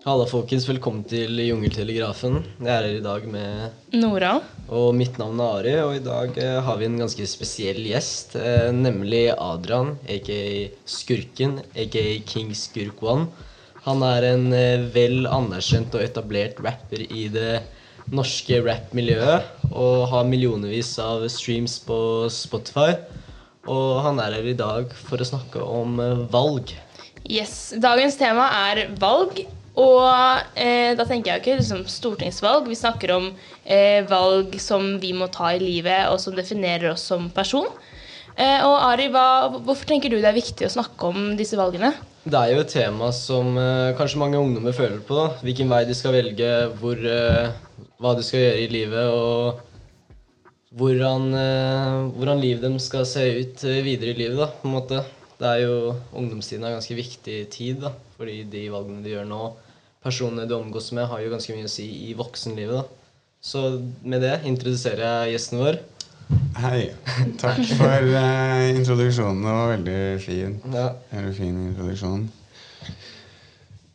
[0.00, 0.64] Halla, folkens.
[0.64, 2.38] Velkommen til Jungeltelegrafen.
[2.64, 4.30] Jeg er her i dag med Nora.
[4.72, 8.32] Og mitt navn er Ari, og i dag eh, har vi en ganske spesiell gjest.
[8.40, 10.38] Eh, nemlig Adrian, aka
[10.88, 13.28] Skurken, aka King Skurk One.
[13.84, 17.60] Han er en eh, vel anerkjent og etablert rapper i det
[18.08, 19.52] norske rap-miljøet.
[19.68, 22.00] Og har millionervis av streams på
[22.32, 22.96] Spotify.
[23.68, 26.00] Og han er her i dag for å snakke om
[26.32, 26.72] valg.
[27.28, 29.44] Yes, Dagens tema er valg.
[29.78, 32.66] Og eh, da tenker jeg jo ikke liksom stortingsvalg.
[32.66, 33.30] Vi snakker om
[33.64, 37.68] eh, valg som vi må ta i livet, og som definerer oss som person.
[38.34, 41.92] Eh, og Ari, hva, hvorfor tenker du det er viktig å snakke om disse valgene?
[42.20, 45.16] Det er jo et tema som eh, kanskje mange ungdommer føler på.
[45.16, 45.38] da.
[45.44, 46.50] Hvilken vei de skal velge,
[46.82, 47.54] hvor, eh,
[48.02, 53.64] hva de skal gjøre i livet, og hvordan, eh, hvordan livet dem skal se ut
[53.86, 54.36] videre i livet.
[54.36, 55.02] da, på en måte.
[55.40, 59.28] Det er jo, Ungdomstiden er en ganske viktig tid, da, fordi de valgene de gjør
[59.30, 59.44] nå,
[60.04, 62.82] personene du omgås med, har jo ganske mye å si i voksenlivet.
[62.82, 63.16] da.
[63.40, 63.62] Så
[64.04, 65.78] med det introduserer jeg gjesten vår.
[66.60, 66.90] Hei.
[67.40, 69.40] Takk for uh, introduksjonen.
[69.40, 70.58] Det var veldig fin.
[70.74, 70.86] Ja.
[71.14, 72.26] Veldig fin introduksjon.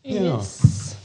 [0.05, 0.39] Ja.
[0.39, 0.95] Yes.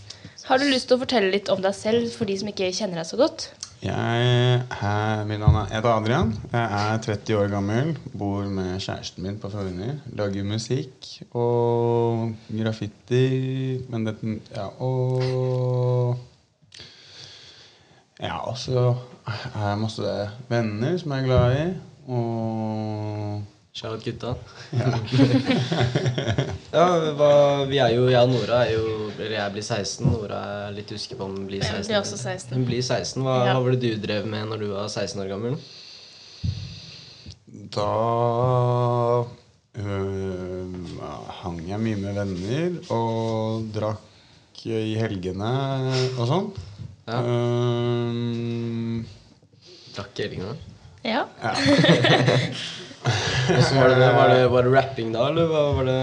[0.49, 3.03] Har du lyst til å fortelle litt om deg selv for de som ikke kjenner
[3.03, 3.51] deg så godt?
[3.81, 6.35] Jeg er, min navn er jeg heter Adrian.
[6.53, 6.65] Jeg
[6.95, 7.95] er 30 år gammel.
[8.13, 9.95] Bor med kjæresten min på Frogner.
[10.13, 13.81] Lager musikk og graffiti.
[13.89, 14.17] Men det
[14.53, 16.19] Ja, og
[18.21, 18.95] Ja, og så
[19.55, 20.13] er jeg masse
[20.49, 21.67] venner som jeg er glad i.
[22.13, 23.43] Og
[23.73, 24.33] Shout gutta.
[26.75, 27.29] ja, hva,
[27.71, 30.09] vi er jo, Jeg og Nora er jo Eller jeg blir 16.
[30.11, 31.87] Nora er litt usikker på om hun blir 16.
[31.87, 32.57] Blir også 16.
[32.57, 33.23] Hun blir 16.
[33.23, 33.55] Hva, Ja.
[33.55, 35.55] hva var det du drev med når du var 16 år gammel?
[37.71, 37.87] Da
[39.79, 40.75] øh,
[41.41, 45.53] hang jeg mye med venner og drakk i helgene
[46.19, 46.51] og sånn.
[47.07, 47.23] Ja.
[47.23, 49.07] Um,
[49.95, 50.53] Drakk helgene?
[51.07, 51.23] Ja.
[51.43, 51.55] ja.
[53.03, 54.11] Hvordan var det det?
[54.15, 56.01] Var det, var det rapping da, eller hva var det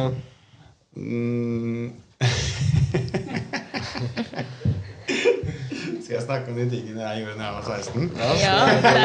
[0.98, 1.92] Mm.
[6.04, 8.12] Skal jeg snakke om de tingene jeg gjorde da jeg var 16?
[8.42, 9.04] ja det-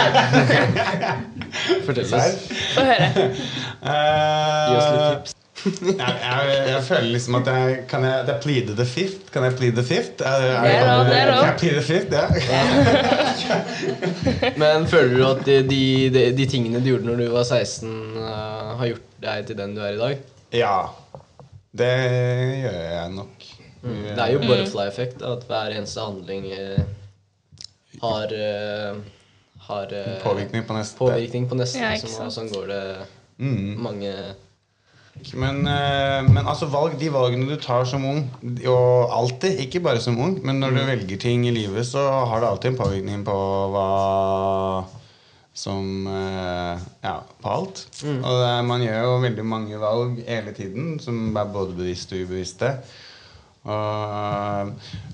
[1.86, 2.36] Fortell oss.
[2.74, 3.08] Få høre.
[3.12, 5.32] Gi oss litt Eh, tips.
[5.64, 9.28] Jeg, jeg, jeg føler liksom at jeg Kan jeg, det er plead the fifth?
[9.32, 10.22] Kan jeg plead the fifth?
[10.26, 11.38] Er, er, Det er lov, det er lov.
[11.38, 12.08] Kan jeg plead the fifth?
[12.50, 13.62] Ja.
[14.58, 15.82] Men føler du at de, de,
[16.14, 19.74] de, de tingene du gjorde når du var 16, uh, har gjort deg til den
[19.76, 20.26] du er i dag?
[20.58, 20.74] ja.
[21.72, 23.44] Det gjør jeg nok.
[23.82, 25.22] Det er jo butterfly effect.
[25.24, 26.82] At hver eneste handling eh,
[28.02, 28.98] har, eh,
[29.70, 30.98] har eh, Påvirkning på neste.
[31.00, 31.80] påvirkning på neste.
[31.80, 32.82] Ja, liksom, og sånn går det
[33.40, 33.70] Mm.
[33.82, 34.10] mange
[35.38, 38.24] Men, eh, men altså valg, de valgene du tar som ung,
[38.66, 42.42] og alltid, ikke bare som ung, men når du velger ting i livet, så har
[42.42, 43.36] det alltid en påvirkning på
[43.74, 43.86] hva
[45.54, 47.84] som eh, Ja, på alt.
[48.24, 52.26] Og det, man gjør jo veldig mange valg hele tiden, som er både bevisste og
[52.26, 52.72] ubevisste.
[53.62, 54.72] Og,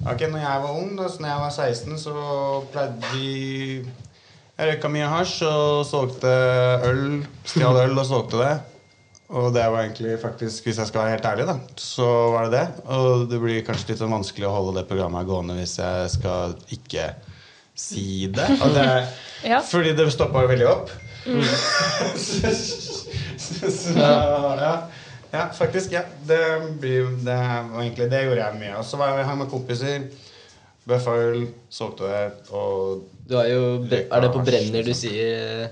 [0.08, 2.14] ok, når jeg var ung, da, så når jeg var 16, så
[2.72, 3.32] pleide vi
[4.58, 6.30] Jeg røyka mye hasj og solgte
[6.88, 7.20] øl.
[7.46, 8.54] Stjal øl og solgte det.
[9.28, 12.60] Og det var egentlig faktisk, hvis jeg skal være helt ærlig, da, så var det
[12.60, 12.84] det.
[12.96, 16.54] Og det blir kanskje litt sånn vanskelig å holde det programmet gående hvis jeg skal
[16.72, 17.10] ikke
[17.78, 18.48] si det.
[18.74, 18.86] Det
[19.52, 19.60] Ja.
[19.62, 20.88] Fordi det stoppa veldig opp.
[22.18, 22.50] så,
[23.70, 24.72] så, ja.
[25.30, 25.92] ja, faktisk.
[25.92, 26.02] Ja.
[26.26, 26.40] Det,
[26.80, 28.72] blir, det var egentlig det gjorde jeg mye.
[28.80, 30.08] Og så var jeg her med kompiser.
[30.88, 35.68] Bøffa øl, solgte det og Du er jo Er det på Brenner du sier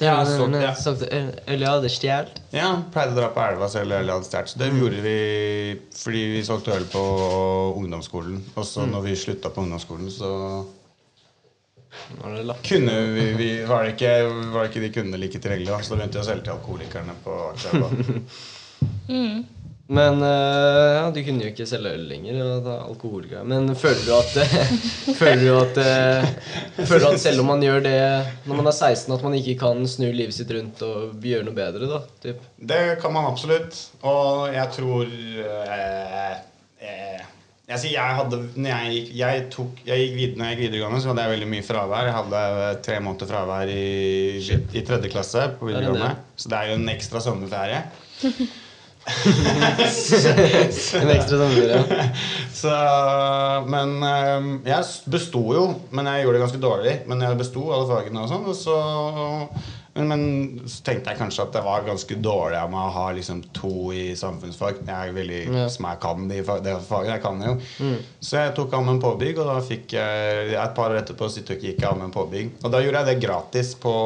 [0.00, 0.72] Ja, så- ja.
[1.12, 2.40] øl, øl jeg hadde stjålet?
[2.56, 4.54] Ja, pleide å dra på elva selv eller hadde stjålet.
[4.58, 7.02] Det gjorde vi fordi vi solgte øl på
[7.76, 8.40] ungdomsskolen.
[8.56, 10.30] Og så når vi slutta på ungdomsskolen, så
[12.22, 14.12] Var det kunne vi, vi var, det ikke,
[14.52, 15.82] var det ikke de kundene like tilgjengelige.
[15.84, 17.90] Så da begynte vi å selge til alkoholikerne på Akerselva.
[19.10, 19.44] Mm.
[19.90, 22.36] Men eh, ja, du kunne jo ikke selge øl lenger.
[22.62, 23.42] Da.
[23.50, 24.68] Men føler du at eh,
[25.18, 26.28] Føler du at eh,
[26.84, 27.96] Føler du at selv om man gjør det
[28.46, 31.58] når man er 16, at man ikke kan snu livet sitt rundt og gjøre noe
[31.58, 31.90] bedre?
[31.90, 32.46] da, typ?
[32.70, 33.80] Det kan man absolutt.
[34.06, 36.38] Og jeg tror eh,
[36.86, 37.26] eh,
[37.66, 41.02] jeg, sier, jeg, hadde, jeg, gikk, jeg, tok, jeg gikk videre, når jeg gikk videregående,
[41.02, 42.12] så hadde jeg veldig mye fravær.
[42.12, 43.84] Jeg hadde tre måneder fravær i,
[44.38, 46.16] i tredje klasse på er videregående.
[46.38, 47.86] Så det er jo en ekstra sommerferie.
[51.00, 52.06] En ekstra sommerferie.
[52.60, 52.70] Så,
[53.72, 55.66] men eh, jeg besto jo,
[55.96, 56.94] men jeg gjorde det ganske dårlig.
[57.10, 58.48] Men jeg besto alle fagene og sånn.
[58.50, 58.80] Og så
[59.90, 60.20] Men, men
[60.70, 63.88] så tenkte jeg kanskje at det var ganske dårlig av meg å ha liksom to
[63.90, 64.84] i samfunnsfag.
[64.86, 65.64] Jeg er veldig Ja.
[65.68, 67.10] som jeg kan de, det faget.
[67.16, 67.56] Jeg kan det jo.
[68.22, 71.64] Så jeg tok allmenn påbygg, og da fikk jeg et par år etterpå så gikk
[71.82, 72.52] jeg allmenn påbygg.
[72.62, 73.96] Og da gjorde jeg det gratis på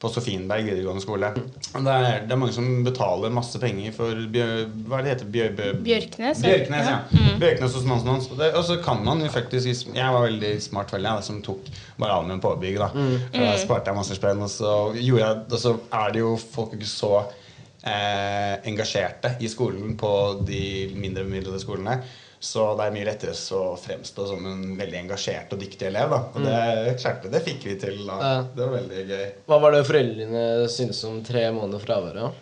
[0.00, 1.28] på Sofienberg videregående skole.
[1.36, 5.28] Det er, det er mange som betaler masse penger for bjør, Hva er det heter
[5.34, 6.40] Bjør, bjør, Bjørknes.
[6.40, 7.26] Bjørknes, ja.
[7.42, 11.10] Bjørknes hos mannen Og, og så kan man jo faktisk Jeg var veldig smart veldig,
[11.10, 11.68] jeg, som tok
[12.00, 12.80] bare allmenn påbygg.
[12.80, 13.12] da mm.
[13.36, 16.74] Da sparte jeg masse spenn, og så gjorde jeg Og så er det jo folk
[16.78, 20.12] ikke så eh, engasjerte i skolen på
[20.48, 20.62] de
[20.96, 22.00] mindre bemidlede skolene.
[22.40, 26.14] Så det er mye lettere å fremstå som en veldig engasjert og dyktig elev.
[26.14, 27.98] da Og det klarte det fikk vi til.
[28.08, 28.36] da Ja.
[28.54, 29.26] Det var veldig gøy.
[29.50, 32.32] Hva var det foreldrene syntes om tre måneder fravær?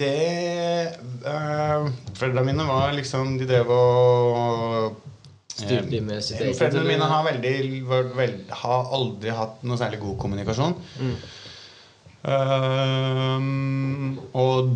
[0.00, 0.96] Det
[1.28, 4.96] øh, Foreldrene mine var liksom De drev og
[5.50, 7.54] Styrte de med sitt eget, Foreldrene mine har, veldig,
[8.16, 10.76] veld, har aldri hatt noe særlig god kommunikasjon.
[11.02, 11.16] Mm.
[12.30, 14.70] Ehm, og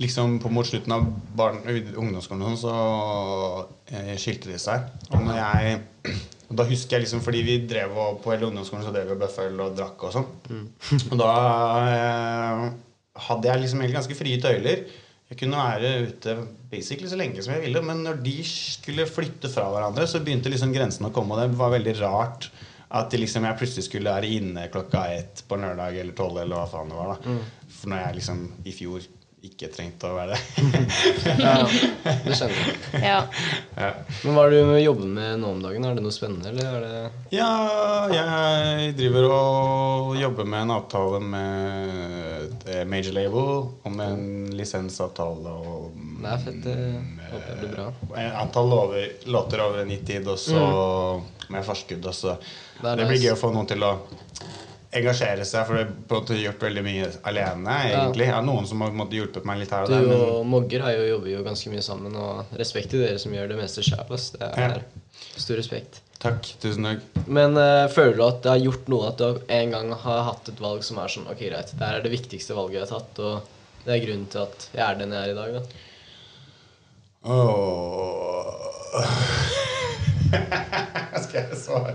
[0.00, 1.06] liksom på mot slutten av
[1.36, 4.88] barn, ungdomsskolen og sånn, så eh, skilte de seg.
[5.12, 5.80] Og jeg
[6.50, 9.14] og da husker jeg liksom, fordi vi drev og, På hele ungdomsskolen så drev vi
[9.14, 10.26] og bøffa øl og drakk og sånn.
[10.50, 10.64] Mm.
[11.12, 11.34] Og da
[11.92, 12.64] eh,
[13.28, 14.82] hadde jeg liksom egentlig ganske frie tøyler.
[15.30, 16.34] Jeg kunne være ute
[16.72, 17.84] basically så lenge som jeg ville.
[17.86, 21.36] Men når de skulle flytte fra hverandre, så begynte liksom grensen å komme.
[21.36, 22.50] Og det var veldig rart
[22.98, 26.42] at liksom, jeg plutselig skulle være inne klokka ett på lørdag eller tolv.
[26.42, 27.38] Eller hva faen det var da
[27.76, 29.06] For når jeg liksom i fjor
[29.46, 30.40] ikke trengte å være det.
[31.40, 31.54] Ja,
[32.26, 32.74] det skjønner jeg.
[33.00, 33.20] Ja.
[33.78, 33.88] ja.
[34.24, 35.86] Men hva er det du jobber med nå om dagen?
[35.88, 37.48] Er det noe spennende, eller er det Ja,
[38.12, 43.50] jeg driver og jobber med en avtale med et major label
[43.88, 44.24] om en
[44.60, 46.60] lisensavtale og Det er fett.
[46.66, 46.78] Det
[47.32, 47.88] håper jeg blir bra.
[48.20, 50.64] et antall lover, låter over en gitt tid, og så
[51.50, 52.04] med forskudd.
[52.06, 52.36] Og så.
[52.80, 53.24] Det Det blir nice.
[53.24, 53.94] gøy å få noen til å
[54.90, 58.26] engasjere seg, for det har gjort veldig mye alene, egentlig.
[58.26, 60.46] Jeg har noen som har måtte, hjulpet meg litt her og Du der, men og
[60.50, 63.58] Mogger har jo, jobber jo ganske mye sammen, og respekt til dere som gjør det
[63.60, 64.02] meste sjæl.
[64.10, 64.80] Det er
[65.36, 66.00] stor respekt.
[66.20, 66.42] takk.
[66.62, 67.06] Tusen takk.
[67.30, 70.50] Men uh, føler du at det har gjort noe at du en gang har hatt
[70.50, 73.22] et valg som er sånn Ok, greit, det er det viktigste valget jeg har tatt,
[73.22, 75.62] og det er grunnen til at jeg er den jeg er i dag, da?
[77.30, 78.26] Åh.
[81.24, 81.94] Skal jeg svare?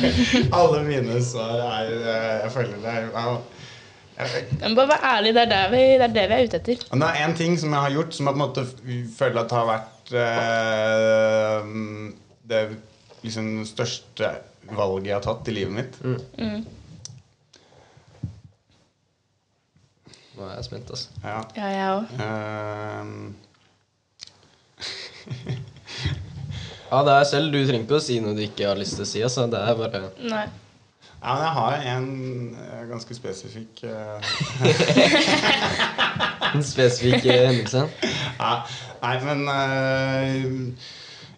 [0.60, 3.40] Alle mine svar er eh, Jeg føler det er
[4.60, 6.76] Men bare vær ærlig, det er, vi, det er det vi er ute etter.
[6.92, 8.66] Det er én ting som jeg har gjort, som jeg på en måte
[9.16, 11.58] føler at har vært eh,
[12.50, 12.62] det
[13.22, 14.34] liksom største
[14.76, 15.96] valget jeg har tatt i livet mitt.
[16.04, 16.64] Mm.
[20.36, 21.08] Nå er jeg spent, altså.
[21.24, 21.40] Ja.
[21.56, 22.04] Ja, jeg òg.
[26.90, 27.52] Ja, det er selv.
[27.54, 29.22] Du trenger ikke å si noe du ikke har lyst til å si.
[29.22, 29.46] Altså.
[29.50, 30.44] Det er bare Nei.
[31.22, 32.08] ja, men jeg har en
[32.66, 34.30] eh, ganske spesifikk uh...
[36.54, 37.84] en spesifikk eh, hendelse.
[38.42, 38.54] ja,
[39.04, 40.88] Nei, men uh,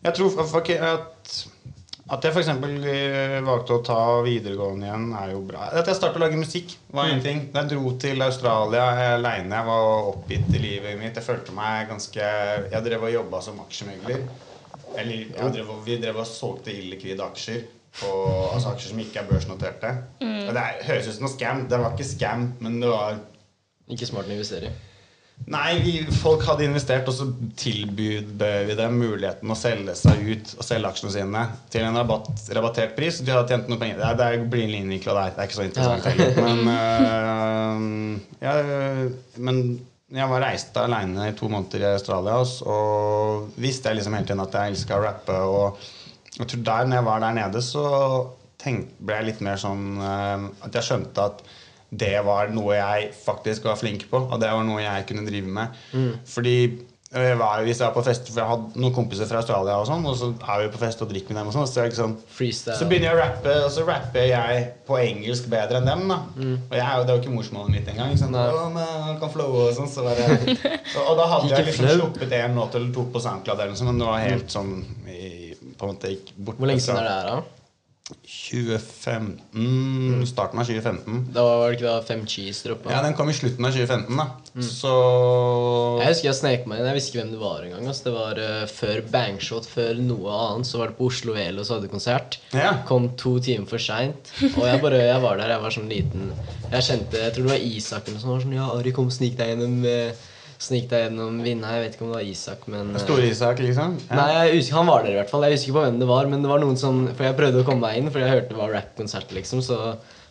[0.02, 1.34] Jeg tror at
[2.12, 2.48] at jeg f.eks.
[3.46, 5.68] valgte å ta videregående igjen, er jo bra.
[5.70, 7.46] At jeg startet å lage musikk, var en ting.
[7.54, 11.16] Da jeg dro til Australia aleine, jeg var oppgitt i livet mitt.
[11.16, 12.26] Jeg følte meg ganske
[12.74, 14.26] Jeg drev og jobba som aksjemegler.
[14.98, 17.64] Eller jeg drev, vi drev og solgte illikvide aksjer.
[17.92, 18.08] På,
[18.54, 19.90] altså aksjer som ikke er børsnoterte.
[20.22, 21.66] Og Det er, høres ut som noe scam.
[21.68, 23.18] Det var ikke scam, men det var
[23.92, 24.72] Ikke smart å investere i.
[25.50, 25.92] Nei, vi,
[26.22, 27.24] folk hadde investert, og så
[27.58, 28.36] tilbød
[28.68, 32.92] vi dem muligheten å selge seg ut og selge aksjene sine til en rabatt, rabattert
[32.94, 33.18] pris.
[33.26, 33.98] De hadde tjent noe penger.
[33.98, 35.32] Det, er, det blir innvikla der.
[35.34, 36.12] Det er ikke så interessant Ja.
[36.12, 36.32] heller.
[36.46, 38.54] Men, øh, ja,
[39.48, 39.62] men
[40.12, 42.36] jeg var reiste aleine i to måneder i Australia,
[42.68, 45.38] og visste jeg liksom hele tiden at jeg elska å rappe.
[45.48, 45.82] Og
[46.38, 47.84] jeg tror der når jeg var der nede, så
[48.62, 51.42] tenk, ble jeg litt mer sånn øh, at jeg skjønte at
[51.92, 55.50] det var noe jeg faktisk var flink på, og det var noe jeg kunne drive
[55.60, 55.74] med.
[56.28, 59.74] Fordi jeg var, hvis jeg var på fest For jeg hadde noen kompiser fra Australia,
[59.82, 61.82] og sånn Og så er vi på fest og drikker med dem, og sånn så,
[61.82, 62.14] er liksom,
[62.78, 66.06] så begynner jeg å rappe, og så rapper jeg på engelsk bedre enn dem.
[66.08, 66.18] da
[66.70, 68.14] Og jeg, er Det er jo ikke morsmålet mitt engang.
[68.14, 68.38] Ikke sant?
[68.38, 69.90] Han kan flowe og sånn.
[69.92, 70.12] Så og,
[71.08, 73.92] og da hadde jeg liksom sluppet en låt eller to på SoundCloud, eller noe sånt,
[73.92, 74.72] men det var helt sånn
[75.08, 75.32] i,
[75.76, 77.61] på en måte gikk bort Hvor lenge siden er det her, da?
[78.10, 81.26] 2015 Starten av 2015.
[81.32, 82.90] Da var det ikke da Fem Cheese droppa?
[82.92, 84.26] Ja, den kom i slutten av 2015, da.
[84.66, 84.92] Så
[86.00, 86.88] Jeg husker jeg snek meg inn.
[86.90, 87.84] Jeg visste ikke hvem det var engang.
[87.86, 88.02] Altså.
[88.08, 90.66] Det var uh, før Bangshot, før noe annet.
[90.68, 92.30] Så var det på Oslo Velo, så hadde de konsert.
[92.56, 92.70] Ja.
[92.88, 94.22] Kom to timer for seint.
[94.50, 96.22] Og jeg bare, jeg var der, jeg var sånn liten
[96.72, 98.42] Jeg kjente, jeg tror det var Isak eller noe sånt.
[98.48, 100.10] Sånn, ja, Ari, kom, snik deg gjennom eh,
[100.62, 101.72] Snik deg gjennom vinna.
[101.74, 103.96] Jeg vet ikke om det var Isak, men eh, Store-Isak, liksom.
[104.06, 104.18] Ja.
[104.20, 105.46] Nei, jeg husker, Han var der i hvert fall.
[105.48, 107.62] Jeg husker ikke på hvem det var, men det var noen som For jeg prøvde
[107.64, 109.62] å komme meg inn, for jeg hørte det var rap-konsert, liksom.
[109.66, 109.78] Så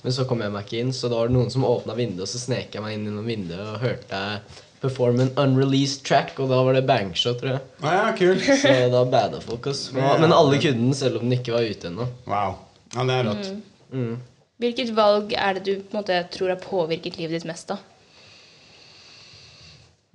[0.01, 2.23] Men så kom jeg meg ikke inn, så da var det noen som åpna vinduet,
[2.25, 6.33] og så snek jeg meg inn gjennom vinduet og hørte jeg performe en unreleased track,
[6.41, 7.61] og da var det Bangshot, tror jeg.
[7.85, 8.39] Ja, kul.
[8.41, 9.83] Så da bada folk oss.
[9.93, 12.07] Men alle kunne den, selv om den ikke var ute ennå.
[12.25, 12.57] Wow.
[12.95, 13.51] Ja, det er rått.
[13.93, 14.15] Mm.
[14.61, 17.69] Hvilket valg er det du på en måte, tror har påvirket livet ditt mest?
[17.69, 17.77] da?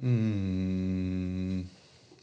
[0.02, 1.66] Mm.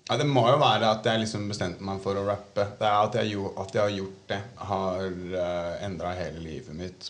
[0.10, 2.66] Ja, det må jo være at jeg liksom bestemte meg for å rappe.
[2.80, 4.40] Det er At jeg, jo, at jeg har gjort det,
[4.70, 7.08] har uh, endra hele livet mitt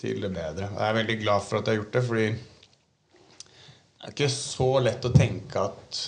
[0.00, 0.66] til det bedre.
[0.74, 2.26] Jeg er veldig glad for at jeg har gjort det, fordi
[4.02, 6.00] det er ikke så lett å tenke at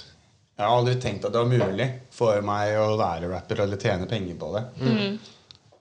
[0.54, 4.06] Jeg har aldri tenkt at det var mulig for meg å være rapper eller tjene
[4.10, 4.64] penger på det.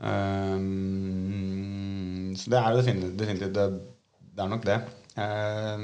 [0.03, 0.73] Um,
[2.37, 3.65] så det er jo definitivt, definitivt det,
[4.33, 4.79] det er nok det.
[5.13, 5.77] Uh,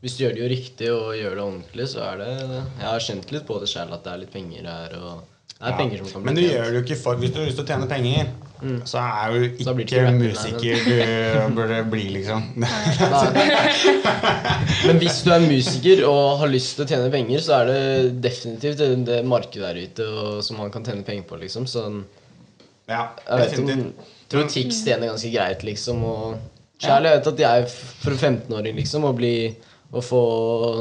[0.00, 3.00] Hvis du gjør det jo riktig og gjør det ordentlig, så er det Jeg har
[3.02, 5.14] kjent litt på det sjøl at det er litt penger her, og
[5.56, 5.76] det er Ja.
[5.80, 6.52] penger som kan bli Men du tjent.
[6.54, 8.24] gjør det jo ikke for Hvis du har lyst til å tjene penger,
[8.86, 10.94] så er jo ikke ikke musiker du
[11.56, 12.40] burde bli, liksom.
[14.86, 17.80] Men hvis du er musiker og har lyst til å tjene penger, så er det
[18.24, 21.64] definitivt det, det markedet der ute og, som man kan tjene penger på, liksom.
[21.70, 21.96] Sånn
[22.88, 23.66] Ja, jeg vet om
[24.30, 25.96] tror Tix tjener ganske greit, liksom.
[26.06, 26.26] Og
[26.82, 29.36] selv, jeg vet at jeg for en 15-åring, liksom, å bli
[29.96, 30.20] å få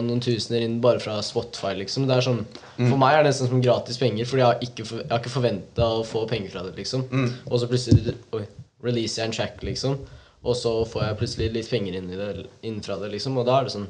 [0.02, 2.08] noen tusener inn bare fra Spotify, liksom.
[2.10, 2.42] Det er sånn,
[2.76, 5.22] For meg er det nesten som gratis penger, fordi jeg har ikke, for, jeg har
[5.22, 7.06] ikke forventa å få penger fra det, liksom.
[7.46, 8.44] Og så plutselig oi,
[8.84, 10.00] releaser jeg en track, liksom.
[10.46, 13.38] Og så får jeg plutselig litt penger inn, i det, inn fra det, liksom.
[13.38, 13.88] Og da er det sånn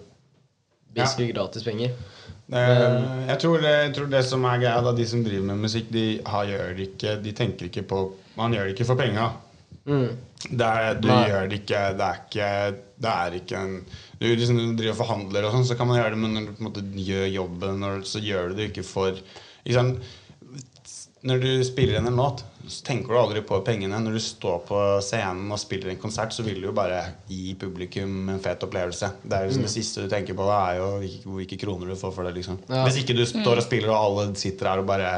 [0.96, 1.96] basically gratis penger.
[2.46, 5.64] Det, jeg, tror det, jeg tror det som er greia, da, de som driver med
[5.66, 8.02] musikk, de har, gjør ikke De tenker ikke på
[8.38, 9.32] Man gjør det ikke for penga.
[9.86, 10.10] Mm.
[10.46, 11.22] Det er, du Nei.
[11.29, 12.50] gjør det ikke Det er ikke,
[13.01, 13.77] det er ikke en
[14.22, 16.63] Du liksom driver og forhandler og sånn, så kan man gjøre det, men når du
[16.65, 19.17] måte gjør jobben, så gjør du det ikke for
[19.74, 20.13] sant?
[21.25, 23.98] Når du spiller en låt, så tenker du aldri på pengene.
[24.01, 27.55] Når du står på scenen og spiller en konsert, så vil du jo bare gi
[27.58, 29.10] publikum en fet opplevelse.
[29.24, 31.89] Det er jo liksom det siste du tenker på, det er jo hvilke, hvilke kroner
[31.89, 32.36] du får for det.
[32.38, 32.84] liksom Ja.
[32.86, 35.12] Hvis ikke du står og spiller, og alle sitter her og bare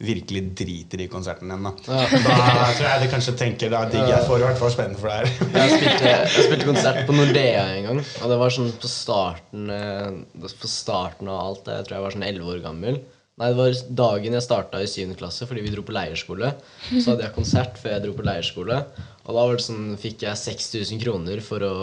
[0.00, 1.72] virkelig driter i konserten din, da.
[1.84, 2.06] Ja.
[2.24, 5.12] Da tror jeg de kanskje tenker da digger jeg for i hvert fall spennende for
[5.12, 5.30] det her.
[5.60, 8.00] Jeg spilte, jeg spilte konsert på Nordea en gang.
[8.22, 10.08] Og det var sånn på starten eh,
[10.40, 11.68] På starten av alt.
[11.68, 13.00] Jeg tror jeg var sånn 11 år gammel.
[13.40, 15.14] Nei, det var dagen jeg starta i 7.
[15.20, 16.50] klasse fordi vi dro på leirskole.
[16.90, 18.82] Så hadde jeg konsert før jeg dro på leirskole.
[19.24, 21.76] Og da var det sånn, fikk jeg 6000 kroner for å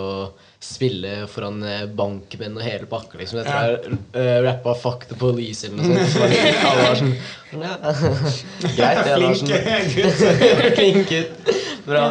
[0.60, 3.20] spille foran eh, bankmenn og hele pakka.
[3.20, 3.42] Liksom.
[3.42, 6.14] Jeg tror jeg uh, rappa 'Fuck the Police' eller noe sånt.
[6.14, 7.14] Så var det, alle var sånn
[7.58, 7.76] ja.
[8.78, 9.18] Greit, det.
[9.22, 10.24] var sånn, Flink gutt.
[10.80, 11.52] Flink gutt.
[11.88, 12.08] Bra.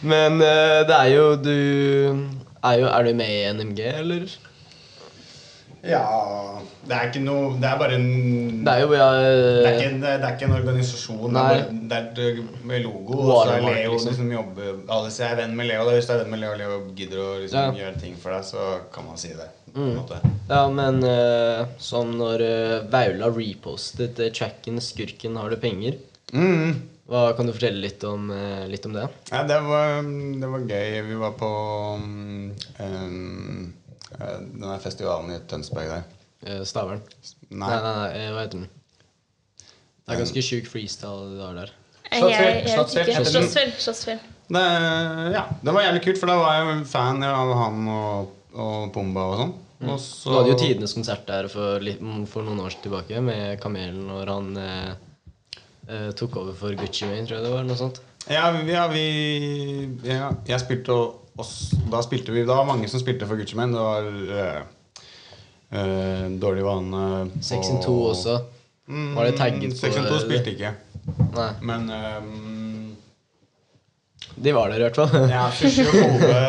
[0.00, 1.56] Men uh, det er jo Du
[2.60, 4.30] er jo Er du med i NMG, eller?
[5.82, 6.02] Ja
[6.84, 10.00] Det er ikke noe Det er bare en Det er jo ja, det er, ikke
[10.02, 11.22] det er ikke en organisasjon.
[11.30, 11.54] Det Nei.
[11.54, 13.16] er, bare, det er et- med logo.
[13.16, 14.10] Og så er Leo liksom.
[14.12, 15.84] liksom jobber Alle jeg er venn med Leo.
[15.88, 15.94] Da.
[15.96, 17.70] Hvis du er venn med Leo, og Leo gidder å liksom Ja.
[17.70, 17.78] Mm.
[17.80, 19.48] gjøre ting for deg, så kan man si det.
[19.74, 20.16] Måte.
[20.50, 25.94] ja, men uh, sånn når uh, Vaula repostet uh, tracken 'Skurken har du penger',
[26.34, 26.74] Mm.
[27.08, 29.08] hva kan du fortelle litt om, eh, litt om det?
[29.32, 31.02] Ja, det var, det var gøy.
[31.08, 31.50] Vi var på
[31.98, 33.70] um, eh,
[34.18, 36.08] den der festivalen i Tønsberg der.
[36.46, 37.02] Eh, Stavern?
[37.50, 37.68] Nei.
[37.68, 38.68] nei, nei, nei eh, hva heter den?
[39.60, 41.72] Det er ganske sjuk freestyle du har der.
[42.10, 48.32] Slottsfjell, Slottsfjell ja, det var jævlig kult, for da var jeg fan av han og,
[48.50, 49.52] og Pumba og sånn.
[49.80, 53.60] Og så Du hadde jo tidenes konsert der for, litt, for noen år tilbake med
[53.62, 54.90] Kamelen når han eh,
[55.88, 57.64] eh, tok over for Gucci Mane, tror jeg det var.
[57.68, 58.02] noe sånt.
[58.28, 59.04] Ja, vi, ja, vi
[60.04, 63.56] ja, Jeg spilte og oss, Da spilte vi Det var mange som spilte for Gucci
[63.56, 63.72] Mane.
[63.72, 64.02] Det var
[65.70, 68.40] uh, Dårlig vane og- 6-2 også.
[68.90, 70.72] Mm, Var det tagget på 6-2 spilte ikke.
[71.36, 72.96] Nei, Men ehm,
[74.36, 75.28] de var der i hvert fall.
[75.30, 76.40] ja, Fischer og Hove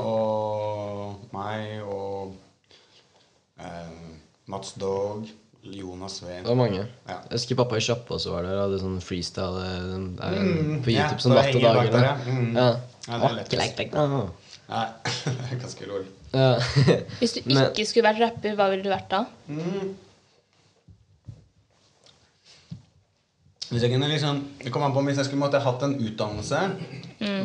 [0.12, 2.32] og meg og
[3.60, 4.14] uh,
[4.50, 5.26] Mats Dog,
[5.62, 6.86] Jonas Sveen Det var mange.
[7.08, 7.18] Ja.
[7.28, 8.60] Jeg husker pappa i sjappa også var der.
[8.62, 11.62] Hadde sånn freestyle der er Mm, på ja, YouTube som så natt og
[12.00, 12.14] ja.
[12.26, 12.56] Mm.
[12.56, 12.70] Ja.
[13.10, 13.90] Ja, det er like.
[14.70, 14.84] Nei,
[15.26, 16.04] det er ganske lol.
[16.30, 16.52] Ja.
[17.18, 19.24] Hvis du Men- ikke skulle vært rapper, hva ville du vært da?
[23.70, 25.92] Hvis jeg kunne liksom Det kom an på om hvis jeg skulle måtte hatt en
[26.02, 26.62] utdannelse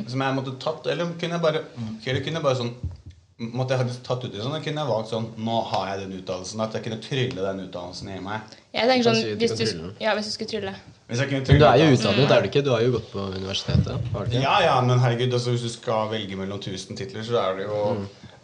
[0.10, 1.60] som jeg måtte tatt, eller kunne jeg bare
[2.05, 2.72] Eller kunne jeg bare sånn
[3.51, 6.62] Måtte jeg ha tatt utdannelsen, sånn, kunne jeg valgt sånn Nå har jeg den utdannelsen.
[6.63, 8.53] At jeg kunne trylle den utdannelsen i meg.
[8.72, 10.72] Jeg tenker sånn, hvis du, ja, hvis du skulle trylle.
[11.05, 12.62] Hvis jeg kunne Men du er jo utdannet, er du ikke?
[12.65, 13.95] Du har jo gått på universitetet?
[14.33, 17.63] Ja, ja, men herregud, altså, hvis du skal velge mellom 1000 titler, så er det
[17.67, 17.95] jo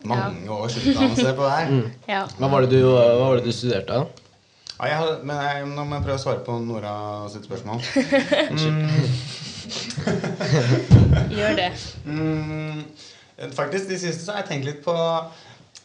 [0.06, 1.66] mange års utdannelse på hver.
[2.10, 2.22] Ja.
[2.38, 3.94] Hva var det du, hva var det du studerte?
[3.94, 4.06] da?
[4.82, 6.94] Ja, jeg, men jeg, nå må jeg prøve å svare på Nora
[7.34, 7.80] sitt spørsmål.
[11.38, 11.72] Gjør det.
[12.06, 12.84] Mm,
[13.58, 14.94] Faktisk, de siste så har jeg tenkt litt på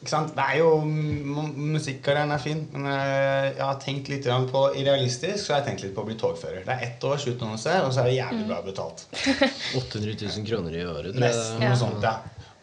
[0.06, 0.32] ikke sant?
[0.36, 4.86] Det er jo, mu- Musikkarrieren er fin, men jeg, jeg har tenkt litt på I
[4.86, 6.62] realistisk så har jeg tenkt litt på å bli togfører.
[6.64, 9.06] Det er ett års utdannelse, og så er det jævlig bra betalt.
[9.82, 11.36] 800 000 kroner i året, tror jeg.
[11.36, 11.72] Nesten Ja.
[11.74, 12.16] noe sånt, ja.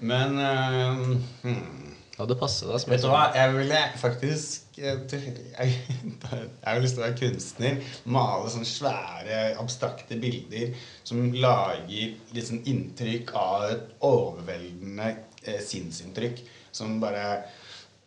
[0.04, 1.84] Men uh, hmm.
[2.14, 5.06] Hadde passet deg Vet du hva, jeg ville faktisk Jeg,
[5.58, 7.80] jeg, jeg har lyst til å være kunstner.
[8.14, 10.74] Male sånne svære, abstrakte bilder
[11.06, 15.10] som lager litt sånn inntrykk av et overveldende
[15.46, 16.42] eh, sinnsinntrykk.
[16.74, 17.44] Som bare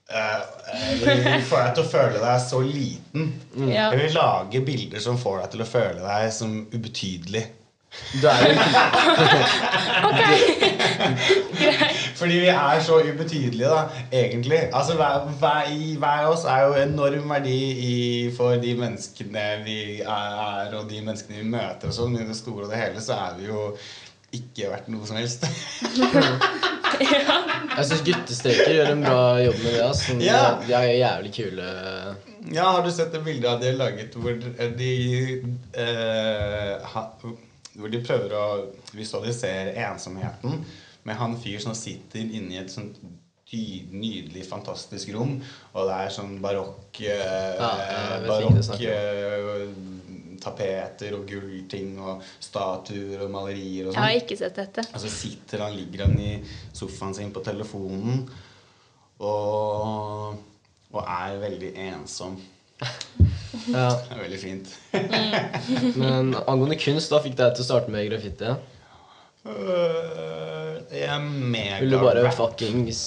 [0.07, 0.39] Uh,
[0.71, 3.25] eh, vil få deg til å føle deg så liten.
[3.59, 3.89] Ja.
[3.91, 7.43] Jeg vil lage bilder som får deg til å føle deg som ubetydelig.
[8.23, 8.55] Du er jo
[12.19, 13.83] Fordi vi er så ubetydelige, da,
[14.13, 14.61] egentlig.
[14.73, 15.69] Altså, hver, hver,
[15.99, 17.59] hver av oss er jo enorm verdi
[17.91, 17.97] i,
[18.37, 22.17] for de menneskene vi er, og de menneskene vi møter og sånn.
[22.21, 23.69] I det store og det hele så er vi jo
[24.37, 25.47] ikke verdt noe som helst.
[27.01, 29.83] Jeg syns guttestreker gjør en bra jobb med det.
[29.85, 30.17] Altså.
[30.25, 30.41] Ja.
[30.63, 31.69] De er jævlig kule.
[32.55, 34.37] Ja, har du sett det bildet av de har laget hvor
[34.79, 34.91] de
[35.83, 37.05] eh, ha,
[37.77, 38.47] Hvor de prøver å
[38.97, 40.61] visualisere ensomheten
[41.07, 42.99] med han fyr som sitter inne i et sånt
[43.47, 45.37] nydelig, fantastisk rom,
[45.71, 47.69] og det er sånn barokk eh, Ja,
[48.27, 48.59] Barokk
[50.47, 54.23] tapeter og gullting og statuer og malerier og Jeg har sånn.
[54.25, 54.87] ikke sett dette.
[54.95, 56.33] Og så sitter han, ligger han i
[56.77, 58.25] sofaen sin på telefonen
[59.21, 60.37] og,
[60.93, 62.39] og er veldig ensom.
[63.67, 63.89] Ja.
[63.89, 64.73] Det er veldig fint.
[66.03, 68.51] Men angående kunst, da fikk deg til å starte med graffiti?
[69.47, 73.01] Uh, Jeg er mega Vil du bare fuckings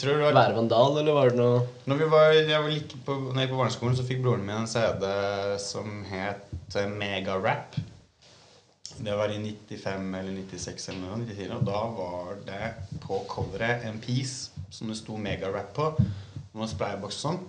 [0.00, 3.40] var være vandal, eller var det noe Når vi var, jeg var like på, når
[3.40, 5.06] jeg gikk på barneskolen, så fikk broren min en CD
[5.60, 6.96] som het Megarap.
[6.98, 7.76] Mega Rap.
[9.02, 13.84] Det var i 95 eller 96 eller noe, 94, og da var det på coveret
[13.88, 15.88] en piece som det sto Mega Rap på.
[16.52, 17.42] Noen sprayboks og sånn.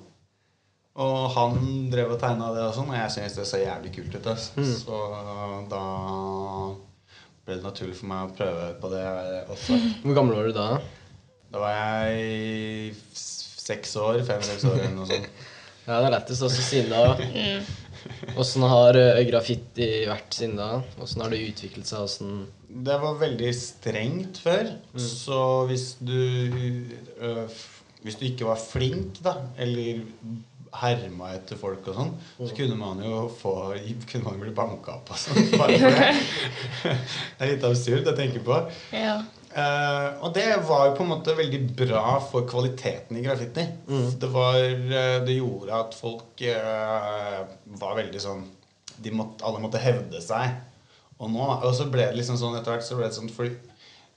[1.03, 4.17] Og han drev og tegna det og sånn, og jeg syntes det så jævlig kult
[4.17, 4.27] ut.
[4.59, 4.73] Mm.
[4.83, 4.99] Så
[5.71, 5.85] da
[7.43, 9.05] ble det naturlig for meg å prøve på det
[9.51, 9.79] også.
[10.03, 10.67] Hvor gammel var du da?
[11.53, 15.33] Da var jeg seks år, fem-seks år eller noe sånt.
[15.83, 17.57] Ja, det er lettest også siden da.
[18.39, 20.77] Åssen har eh, graffiti vært siden da?
[21.03, 22.05] Åssen har det utviklet seg?
[22.05, 26.15] Hvordan Det var veldig strengt før, så hvis du
[27.19, 27.59] øh,
[28.03, 29.99] Hvis du ikke var flink, da, eller
[30.79, 33.53] herma etter folk og sånn, så kunne man jo få
[34.07, 35.51] Kunne man bli banka opp og sånn.
[35.51, 36.09] Det.
[36.87, 38.63] Det er litt absurd å tenke på.
[38.95, 39.19] Ja.
[39.53, 43.65] Eh, og det var jo på en måte veldig bra for kvaliteten i graffiti.
[44.19, 47.43] Det, var, eh, det gjorde at folk uh,
[47.77, 48.47] var veldig sånn
[49.03, 50.55] de måtte, Alle måtte hevde seg.
[51.19, 53.53] Og, nå, og så ble det liksom sånn etter hvert så ble det sånn fordi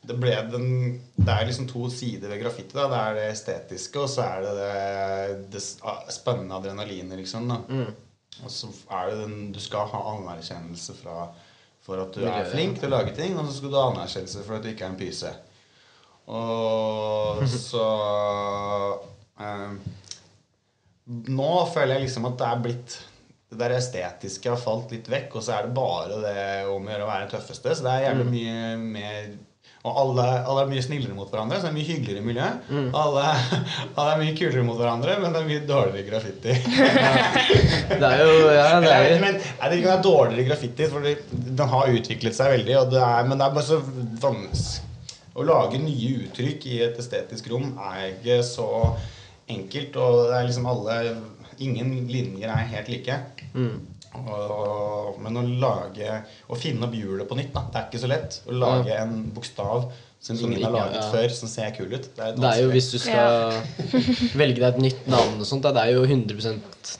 [0.07, 0.68] det, ble den,
[1.16, 2.77] det er liksom to sider ved graffiti.
[2.77, 7.49] da Det er det estetiske, og så er det det, det ah, spennende adrenalinet, liksom.
[7.51, 7.61] da
[8.44, 11.27] Og så er det den Du skal ha anerkjennelse fra
[11.87, 14.42] for at du er flink til å lage ting, og så skal du ha anerkjennelse
[14.42, 15.33] for at du ikke er en pyse.
[16.37, 17.88] Og så
[19.38, 19.77] eh,
[21.31, 22.96] Nå føler jeg liksom at det er blitt
[23.46, 26.90] Det der estetiske har falt litt vekk, og så er det bare det om å
[26.90, 27.77] gjøre å være den tøffeste.
[27.79, 29.29] Så det er jævlig mye mer
[29.87, 32.46] og alle, alle er mye snillere mot hverandre, så det er mye hyggeligere miljø.
[32.99, 33.25] Alle,
[33.94, 36.57] alle er mye kulere mot hverandre, men det er mye dårligere graffiti.
[38.01, 40.49] Det er jo Ja, det er jo men jeg vet ikke om det er dårligere
[40.51, 41.07] graffiti, for
[41.61, 42.75] den har utviklet seg veldig.
[42.92, 43.79] Det er, men det er bare så
[44.27, 44.83] vanskelig
[45.37, 48.68] Å lage nye uttrykk i et estetisk rom er ikke så
[49.53, 49.99] enkelt.
[50.01, 50.99] Og det er liksom alle
[51.62, 53.14] Ingen linjer er helt like.
[54.24, 57.66] Og, men å lage Å finne opp hjulet på nytt, da.
[57.72, 58.40] Det er ikke så lett.
[58.46, 59.88] Å lage en bokstav
[60.26, 61.09] som Som ingen har laget ja.
[61.12, 62.09] før, som ser kul ut.
[62.16, 63.52] Det er, Det er jo hvis du skal
[64.40, 66.57] velge deg et nytt navn og sånt, det er jo 100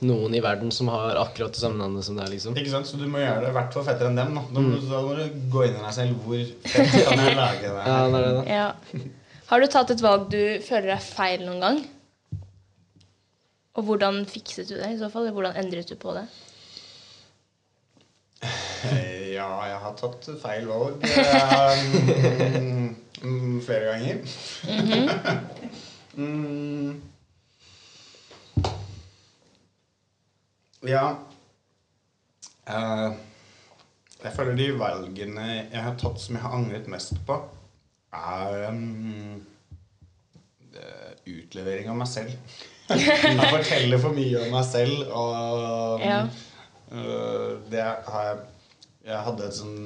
[0.07, 2.55] noen i verden som har akkurat det samme navnet som deg, liksom.
[2.61, 2.87] Ikke sant?
[2.87, 4.37] Så du må gjøre det i hvert fall fettere enn dem.
[4.37, 6.23] Da, da, må, da må du gå inn i deg selv.
[6.23, 7.85] Hvor fett kan jeg lage det?
[7.91, 8.47] Ja, det er det, da.
[8.61, 9.05] ja.
[9.47, 11.85] Har du tatt et valg du føler er feil noen gang?
[13.77, 15.29] Og hvordan fikset du det i så fall?
[15.35, 16.25] Hvordan endret du på det?
[18.85, 21.03] Eh, Ja, jeg har tatt feil valg
[23.23, 24.17] mm, flere ganger.
[26.17, 27.03] mm.
[30.87, 31.05] Ja
[32.71, 33.13] uh,
[34.23, 37.37] Jeg føler de valgene jeg har tatt som jeg har angret mest på,
[38.17, 39.43] er um,
[41.27, 42.33] utlevering av meg selv.
[42.89, 46.21] jeg forteller for mye om meg selv, og Ja.
[46.93, 48.37] uh, det har jeg
[49.07, 49.83] Jeg hadde et sånn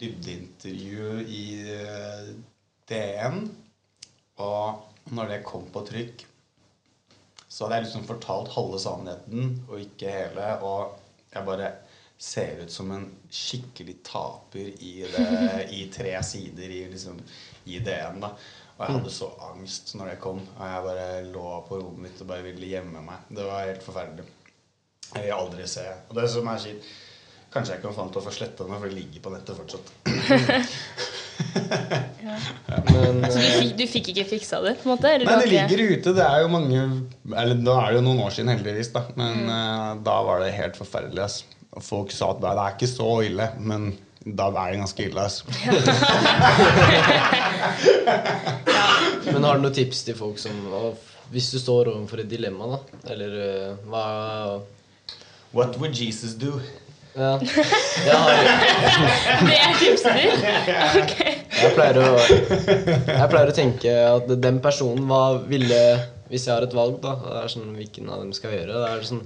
[0.00, 1.42] dybdeintervju i
[1.74, 2.28] øh,
[2.88, 3.42] DN
[4.40, 6.22] Og når det kom på trykk,
[7.48, 10.46] så hadde jeg liksom fortalt halve sannheten og ikke hele.
[10.64, 10.94] Og
[11.32, 11.70] jeg bare
[12.20, 15.26] ser ut som en skikkelig taper i, det,
[15.78, 17.20] i tre sider i, liksom,
[17.68, 18.20] i DN.
[18.24, 18.32] da
[18.76, 20.40] Og jeg hadde så angst når det kom.
[20.44, 23.28] Og jeg bare lå på rommet mitt og bare ville gjemme meg.
[23.28, 24.28] Det var helt forferdelig.
[25.08, 25.84] Jeg vil aldri se.
[26.08, 26.90] Og det som er kjipt
[27.48, 29.86] Kanskje jeg kan til å få sletta den, for det ligger på nettet fortsatt.
[32.92, 34.74] Men Så du eh, fikk, du fikk ikke fiksa det?
[34.80, 35.12] på en måte?
[35.14, 36.14] eller Nei, det ligger ute.
[36.18, 36.82] Det er jo mange
[37.32, 39.00] Eller nå er det jo noen år siden, heldigvis, da.
[39.18, 41.22] Men eh, da var det helt forferdelig.
[41.24, 41.36] ass.
[41.76, 43.80] Og folk sa at det er ikke så ille, men
[44.24, 45.20] da er det ganske ille.
[45.24, 45.36] ass.
[49.28, 50.56] Men har du noen tips til folk som
[51.32, 52.78] Hvis du står overfor et dilemma, da,
[53.12, 54.04] eller uh, hva
[55.52, 56.60] What would Jesus do?
[57.16, 57.32] Ja.
[57.38, 58.38] Har,
[59.48, 60.44] Det er tipset ditt?
[61.00, 61.14] Ok.
[61.24, 65.80] jeg, pleier å, jeg pleier å tenke at den personen Hva ville
[66.28, 68.82] Hvis jeg har et valg, da det er sånn, Hvilken av dem skal jeg gjøre?
[68.84, 69.24] Det er sånn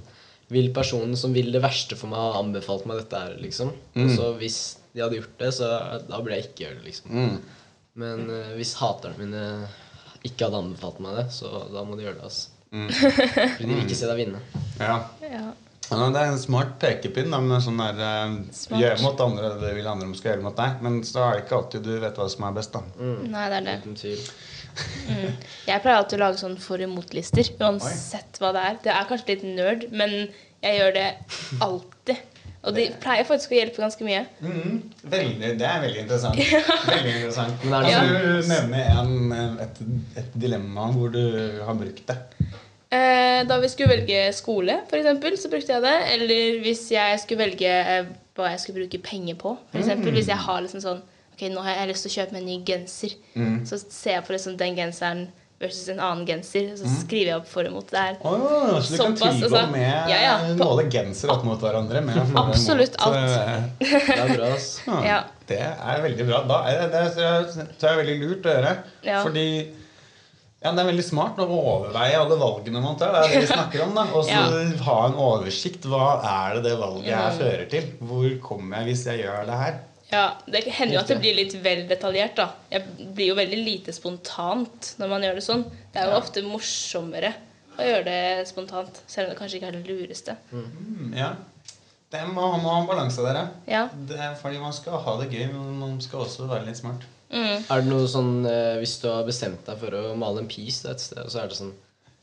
[0.53, 3.73] Vil personen som vil det verste for meg, ha anbefalt meg dette her, liksom?
[3.97, 4.59] Og så hvis
[4.93, 5.69] de hadde gjort det, så
[6.05, 7.13] da burde jeg ikke gjøre det, liksom.
[7.17, 7.37] Mm.
[8.03, 9.45] Men uh, hvis haterne mine
[10.27, 12.51] ikke hadde anbefalt meg det, så da må de gjøre det, altså.
[12.73, 12.89] Mm.
[12.93, 14.43] Fordi de vil ikke se deg vinne.
[14.79, 14.95] Ja.
[15.25, 15.47] Ja.
[15.91, 18.79] Ja, det er en smart pekepinn da, men sånn der eh, Smart.
[18.81, 20.81] Gjøre mot andre det vil andre skal gjøre mot deg.
[20.85, 22.81] Men så er det ikke alltid du vet hva som er best, da.
[23.03, 23.77] Nei, det er det.
[23.83, 24.23] Uten tvil.
[25.67, 28.77] Jeg pleier alltid å lage sånn for- og mot-lister, uansett hva det er.
[28.87, 30.15] Det er kanskje litt nerd, men
[30.63, 31.09] jeg gjør det
[31.61, 32.23] alltid.
[32.63, 34.21] Og de pleier faktisk å hjelpe ganske mye.
[34.39, 34.77] Mm,
[35.11, 36.37] Veldig, det er veldig interessant.
[36.93, 37.65] Veldig interessant.
[37.67, 39.81] Men er det Kan sånn- du nevne en, eh, et,
[40.23, 41.19] et dilemma hvor du
[41.67, 42.17] har brukt det?
[42.93, 45.95] Eh, da vi skulle velge skole, eksempel, så brukte jeg det.
[46.13, 48.05] Eller hvis jeg skulle velge eh,
[48.37, 49.55] hva jeg skulle bruke penger på.
[49.71, 51.01] For eksempel, Hvis jeg har liksom sånn
[51.33, 53.13] Ok, nå har jeg lyst til å kjøpe meg en ny genser.
[53.65, 55.23] Så ser jeg på liksom den genseren
[55.63, 57.87] versus en annen genser, så skriver jeg opp for og mot.
[57.89, 59.71] Det er Oh, så du kan Såpass, tilgå altså.
[59.71, 62.01] med Ja, ja, på- måle genser opp mot hverandre?
[62.05, 63.17] Med Absolutt mot, alt.
[63.17, 63.63] eh,
[64.11, 64.67] Det er bra, ass.
[65.07, 65.17] Ja.
[65.49, 66.43] Det er veldig bra.
[66.53, 68.75] Da er det, det, er- det er- veldig lurt å gjøre.
[69.25, 69.47] Fordi
[70.63, 73.11] ja, det er veldig smart å overveie alle valgene man tar.
[73.13, 73.93] Det er det vi snakker om.
[73.95, 74.83] da Og så Ja.
[74.83, 75.81] ha en oversikt.
[75.83, 77.39] Hva er det det valget her Mm.
[77.39, 77.83] fører til?
[78.01, 79.79] Hvor kommer jeg hvis jeg gjør det her?
[80.11, 82.35] Ja, Det hender jo at det blir litt vel detaljert.
[82.35, 82.83] da Jeg
[83.15, 85.63] blir jo veldig lite spontant når man gjør det sånn.
[85.91, 86.19] Det er jo Ja.
[86.19, 87.33] ofte morsommere
[87.77, 90.37] å gjøre det spontant, selv om det kanskje ikke er det lureste.
[90.53, 91.31] Mm, ja.
[92.13, 93.87] Det må, ha en balanse, der, Ja.
[94.09, 97.07] Det er fordi man skal ha det gøy, men man skal også være litt smart.
[97.33, 97.63] Mm.
[97.65, 100.85] Er det noe sånn eh, Hvis du har bestemt deg for å male en piece
[100.85, 101.73] et sted, så er det sånn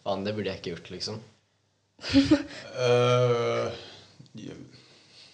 [0.05, 1.19] Faen, det burde jeg ikke gjort, liksom.
[2.81, 3.67] Uh,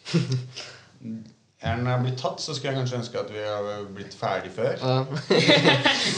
[1.66, 4.76] Når jeg blir tatt, så skulle jeg kanskje ønske at vi hadde blitt ferdig før.
[4.80, 5.04] Ja.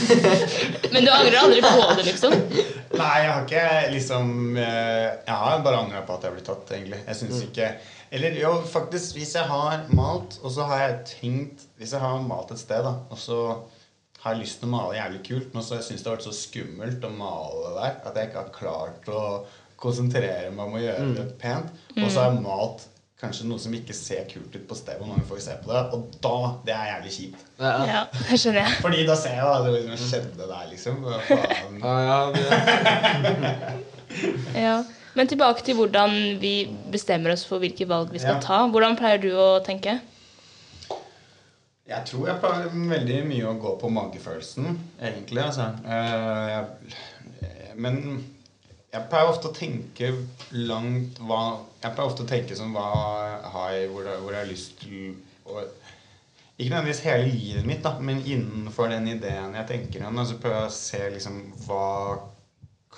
[0.92, 2.34] Men du angrer aldri på det, liksom?
[2.98, 6.72] Nei, jeg har ikke liksom eh, Jeg har bare angra på at jeg ble tatt,
[6.74, 7.00] egentlig.
[7.06, 7.70] Jeg syns ikke
[8.10, 12.22] Eller jo, faktisk, hvis jeg har malt, og så har jeg tenkt Hvis jeg har
[12.24, 13.40] malt et sted, da, og så
[14.22, 16.26] har jeg lyst til å male jævlig kult, men så syns jeg det har vært
[16.26, 19.24] så skummelt å male der at jeg ikke har klart å
[19.78, 21.68] konsentrere meg om å gjøre det pent.
[22.00, 25.10] Og så har jeg malt kanskje noe som ikke ser kult ut på stedet, og
[25.12, 26.34] mange folk ser på det, og da
[26.66, 27.46] Det er jævlig kjipt.
[27.58, 27.86] Ja, ja.
[27.92, 28.76] Ja, det skjønner jeg.
[28.82, 30.94] Fordi da ser jeg hva det liksom skjedde der, liksom.
[31.30, 31.80] Faen?
[32.10, 32.44] ja, det,
[34.66, 34.76] Ja.
[35.18, 36.52] Men tilbake til hvordan vi
[36.94, 38.44] bestemmer oss for hvilke valg vi skal Ja.
[38.44, 38.58] ta.
[38.70, 39.98] Hvordan pleier du å tenke?
[41.88, 44.66] Jeg tror jeg pleier veldig mye å gå på magefølelsen,
[45.00, 45.40] egentlig.
[45.42, 45.70] Altså.
[45.88, 46.64] Eh,
[47.80, 48.24] men
[48.92, 50.12] jeg pleier ofte å tenke
[50.52, 52.86] langt hva Jeg pleier ofte å tenke som hva
[53.52, 55.14] har jeg, hvor, jeg, hvor jeg har lyst til
[55.46, 55.62] å
[56.58, 60.16] Ikke nødvendigvis hele livet mitt, da, men innenfor den ideen jeg tenker om.
[60.26, 62.18] Så prøver jeg å se liksom hva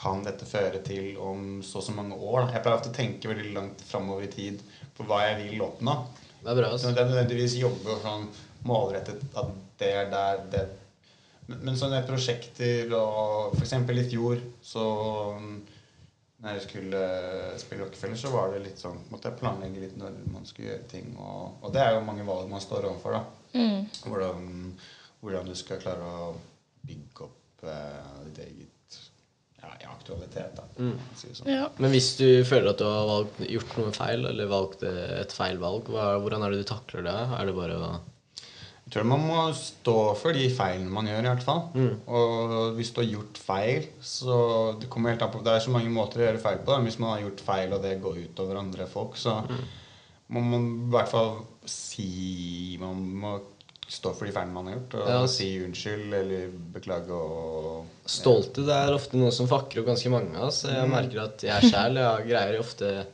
[0.01, 2.47] kan dette føre til om så og så mange år.
[2.47, 2.55] Da.
[2.57, 4.63] Jeg pleier ofte å tenke veldig langt framover i tid
[4.97, 5.97] på hva jeg vil oppnå.
[6.43, 6.93] det er bra, Så altså.
[6.97, 8.29] det er nødvendigvis jobbe sånn
[8.65, 10.69] målrettet at det er der det
[11.51, 14.85] Men, sånne prosjekter og eksempel i fjor så
[16.41, 17.01] når jeg skulle
[17.61, 20.87] spille Rockefeller, så var det litt sånn Måtte jeg planlegge litt når man skulle gjøre
[20.89, 21.11] ting.
[21.19, 23.19] Og, og det er jo mange valg man står overfor.
[23.19, 23.81] da Mm.
[24.07, 24.45] hvordan,
[25.21, 26.29] hvordan du skal klare å
[26.87, 28.70] bygge opp eh, ditt eget
[29.63, 30.55] ja, i aktualitet.
[30.57, 30.99] da Mm.
[31.17, 31.49] si sånn.
[31.53, 31.69] Ja.
[31.79, 35.33] Men hvis du føler at du har valgt, gjort noe feil, eller valgt eh, et
[35.33, 37.19] feil valg, hva, hvordan er det du takler det?
[37.41, 37.91] Er det bare å
[38.91, 41.61] Jeg tror man må stå for de feilene man gjør, i hvert fall.
[41.75, 42.01] Mm.
[42.09, 45.71] Og hvis du har gjort feil, så det kommer helt an på Det er så
[45.71, 46.73] mange måter å gjøre feil på.
[46.73, 46.81] Da.
[46.83, 49.61] Hvis man har gjort feil, og det går ut over andre folk, så Mm.
[50.31, 53.41] må man i hvert fall si Man må
[53.91, 55.21] stå for de feilene man har gjort, og Ja.
[55.27, 60.49] si unnskyld eller beklage og det er ofte noe som Fakker opp ganske mange av
[60.49, 60.63] oss.
[60.65, 63.07] Jeg merker at jeg sjæl greier ofte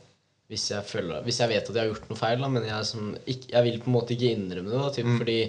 [0.47, 2.85] hvis jeg, føler, hvis jeg vet at jeg har gjort noe feil, da, men jeg,
[2.87, 4.79] som, ikke, jeg vil på en måte ikke innrømme det.
[4.79, 5.39] Da, typ, Fordi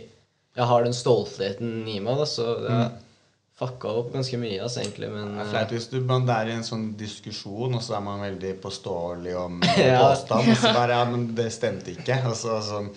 [0.58, 2.90] jeg har den stoltheten i meg, da, så det har
[3.58, 4.58] fucka opp ganske mye.
[4.64, 7.82] Altså, egentlig, men Det er flaut hvis du man er i en sånn diskusjon, og
[7.84, 10.00] så er man veldig påståelig om Ja.
[10.08, 12.18] påstand, og så bare Ja, men det stemte ikke.
[12.30, 12.90] Og så sånn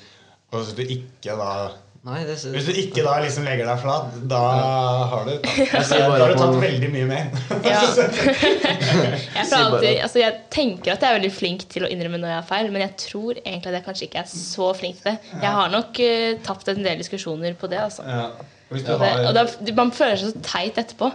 [0.51, 1.51] Og hvis du ikke da
[2.01, 4.37] Nei, det Hvis du ikke da liksom legger deg flat, da
[5.11, 5.81] har du tatt, ja.
[5.85, 7.27] da bare har du tatt man- veldig mye mer.
[7.71, 7.81] Ja.
[9.41, 12.37] Jeg, alltid, altså jeg tenker at jeg er veldig flink til å innrømme når jeg
[12.39, 15.35] har feil, men jeg tror egentlig at jeg kanskje ikke er så flink til det.
[15.43, 17.79] Jeg har nok uh, tapt en del diskusjoner på det.
[17.85, 18.05] Altså.
[18.07, 18.25] Ja.
[18.71, 18.81] Har...
[18.95, 21.09] Og, det, og da, man føler seg så teit etterpå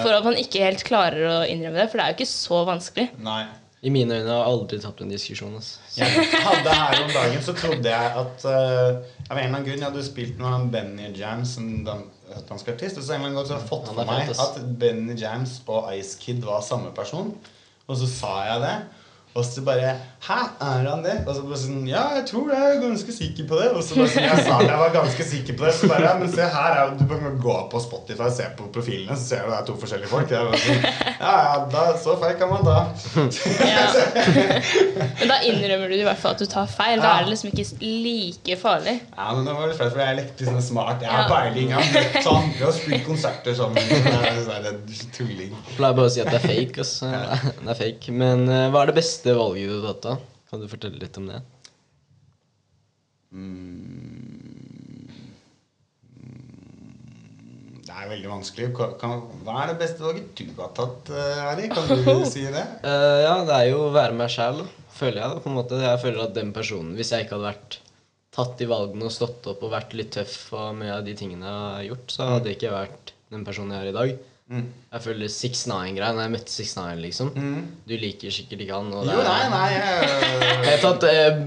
[0.00, 1.90] for at man ikke helt klarer å innrømme det.
[1.92, 3.10] For det er jo ikke så vanskelig.
[3.22, 3.42] Nei.
[3.82, 5.54] I mine øyne har jeg aldri tapt en diskusjon.
[5.58, 5.80] Altså.
[5.96, 9.80] Jeg hadde her om dagen, så trodde jeg at eh, Av en eller annen grunn
[9.80, 12.02] jeg hadde spilt med han Benny Jams, en dan-
[12.50, 12.98] dansk artist.
[13.00, 15.54] Og så en eller annen gang så har jeg fått for meg at Benny Jams
[15.72, 17.32] og Ice Kid var samme person.
[17.88, 18.74] Og så sa jeg det.
[19.34, 21.14] Og så bare Hæ, er han det?
[21.26, 22.58] Og så bare sånn Ja, jeg tror det.
[22.60, 23.68] Jeg er ganske sikker på det.
[23.72, 25.72] Og så bare sånn, jeg sa det, jeg var ganske sikker på det.
[25.78, 28.68] Så bare ja, Men se her, er, du kan gå på Spotify og se på
[28.76, 30.30] profilene, så ser du det er to forskjellige folk.
[30.30, 30.84] Sånn,
[31.24, 32.76] ja, ja, da, så feil kan man da.
[33.72, 33.86] Ja.
[35.18, 37.02] Men da innrømmer du i hvert fall at du tar feil.
[37.02, 38.94] Da er det liksom ikke like farlig.
[39.16, 41.02] Ja, men det var litt flaut, for jeg er litt sånn smart.
[41.02, 41.72] Jeg har peiling.
[41.72, 43.90] Jeg har møtt andre og spilt konserter sammen.
[43.90, 45.50] Det er sånn tulling.
[45.56, 46.86] Jeg pleier bare å si at det er fake.
[46.86, 47.10] Altså.
[47.62, 48.16] Det er fake.
[48.22, 50.02] Men eh, hva er det beste valget du har tatt?
[50.02, 50.14] da?
[50.50, 51.38] Kan du fortelle litt om det?
[57.82, 58.68] Det er veldig vanskelig.
[58.76, 61.70] Kan, kan, hva er det beste valget du har tatt, eh, Ari?
[61.72, 62.64] Kan du si det?
[62.84, 64.62] uh, ja, det er jo å være meg sjæl,
[64.94, 65.30] føler jeg.
[65.32, 65.80] da, på en måte.
[65.82, 67.78] Jeg føler at den personen, Hvis jeg ikke hadde vært
[68.32, 71.44] tatt de valgene og stått opp og vært litt tøff og mye av de tingene
[71.48, 74.14] jeg har gjort, så hadde jeg ikke vært den personen jeg er i dag.
[74.52, 74.66] Mm.
[74.92, 77.30] Jeg føler 6ix9-greia når jeg møtte 6ix9ine, liksom.
[77.88, 78.90] Du liker sikkert ikke han.
[78.92, 80.10] Jo, nei, nei jeg,
[80.66, 81.38] vet tatt eh,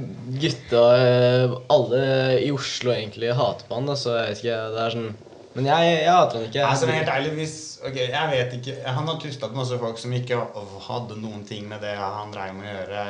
[0.42, 2.02] gutta eh, Alle
[2.42, 4.58] i Oslo egentlig hater på han, da, så jeg vet ikke.
[4.74, 5.12] Det er sånn
[5.60, 6.64] Men jeg, jeg hater han ikke.
[6.72, 10.14] Altså, helt ærlig, hvis Ok, jeg vet ikke Han har tusta til masse folk som
[10.18, 10.40] ikke
[10.88, 13.04] hadde noen ting med det han dreiv med å gjøre.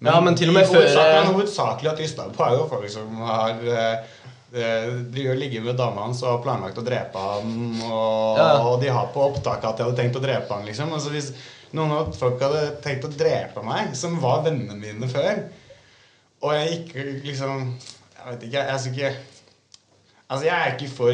[0.00, 3.20] Ja, men til og med før- Han hovedsakelig har tysta på, er jo folk som
[3.22, 4.16] har eh,
[4.54, 7.54] eh, de gjør ligge med dama hans og har planlagt å drepe ham.
[7.82, 8.48] Og, Ja.
[8.62, 10.64] og de har på opptak at de hadde tenkt å drepe ham.
[10.66, 10.92] Liksom.
[10.92, 11.32] Altså, hvis
[11.72, 15.44] noen av folk hadde tenkt å drepe meg, som var vennene mine før,
[16.42, 17.74] og jeg ikke liksom
[18.20, 18.52] Jeg vet ikke.
[18.58, 19.16] Jeg er så ikke
[20.30, 21.12] Altså, jeg er ikke for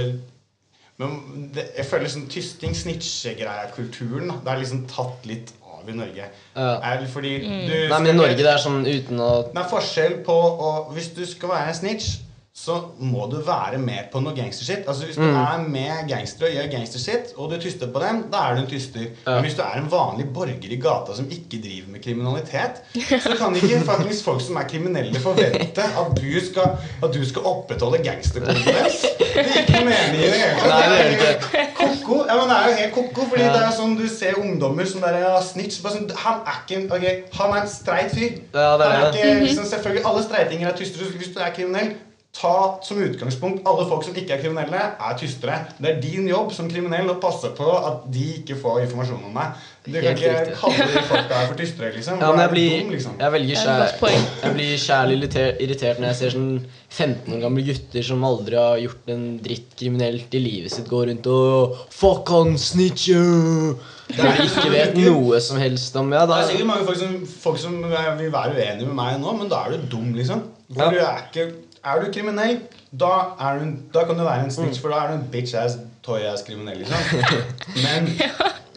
[0.98, 6.28] men det, jeg føler sånn tysting, snitchegreia-kulturen Det er liksom tatt litt av i Norge.
[6.56, 6.68] Ja.
[6.82, 9.68] Er det fordi du Nei, men i Norge det er sånn uten å Det er
[9.70, 12.08] forskjell på å Hvis du skal være en snitch,
[12.56, 14.86] så må du være med på noe gangstershit.
[14.88, 15.36] Altså Hvis du Mm.
[15.36, 18.66] er med gangstere og gjør gangstershit, og du tyster på dem, da er du en
[18.70, 19.00] tyster.
[19.26, 19.34] Ja.
[19.34, 22.80] Men hvis du er en vanlig borger i gata som ikke driver med kriminalitet,
[23.26, 27.42] så kan ikke faktisk folk som er kriminelle, forvente at du skal, at du skal
[27.52, 28.56] opprettholde gangsterkoden.
[28.56, 31.44] Det gir ikke mening i det hele tatt.
[31.76, 33.52] Koko, ja, men det er jo helt koko, fordi Ja.
[33.52, 36.80] det er sånn du ser ungdommer som der, ja, snitch bare sånn, Han er ikke
[36.80, 37.06] en ok,
[37.38, 38.32] Han er en streit fyr.
[38.54, 39.20] Ja, det er han er det.
[39.20, 41.12] ikke, liksom, selvfølgelig, Alle streitinger er tystere.
[41.20, 41.94] Hvis du er kriminell,
[42.36, 45.56] ta som utgangspunkt alle folk som ikke er kriminelle, er tystere.
[45.80, 49.38] Det er din jobb som kriminell å passe på at de ikke får informasjon om
[49.40, 49.64] deg.
[49.86, 52.20] Du kan ikke kalle de folka her for tystere, liksom.
[52.20, 53.18] Ja, men jeg blir, dum, liksom.
[53.22, 54.26] jeg poeng.
[54.42, 55.18] Jeg blir kjærlig
[55.64, 56.50] irritert, når jeg ser sånn
[56.96, 61.10] 15 år gamle gutter som aldri har gjort en dritt kriminelt i livet sitt, går
[61.12, 63.76] rundt og Fuck han snitcher!
[64.06, 67.14] Der de ikke vet noe som helst om Ja, Det er sikkert mange folk som,
[67.46, 70.44] folk som vil være uenige med meg nå, men da er du dum, liksom.
[70.70, 70.90] For Ja.
[70.90, 71.46] du er ikke
[71.86, 72.56] Er du kriminell,
[72.90, 75.54] da, er du, da kan du være en snitch, for da er du en bitch
[75.54, 77.20] ass, toy ass kriminell, liksom.
[77.84, 78.08] Men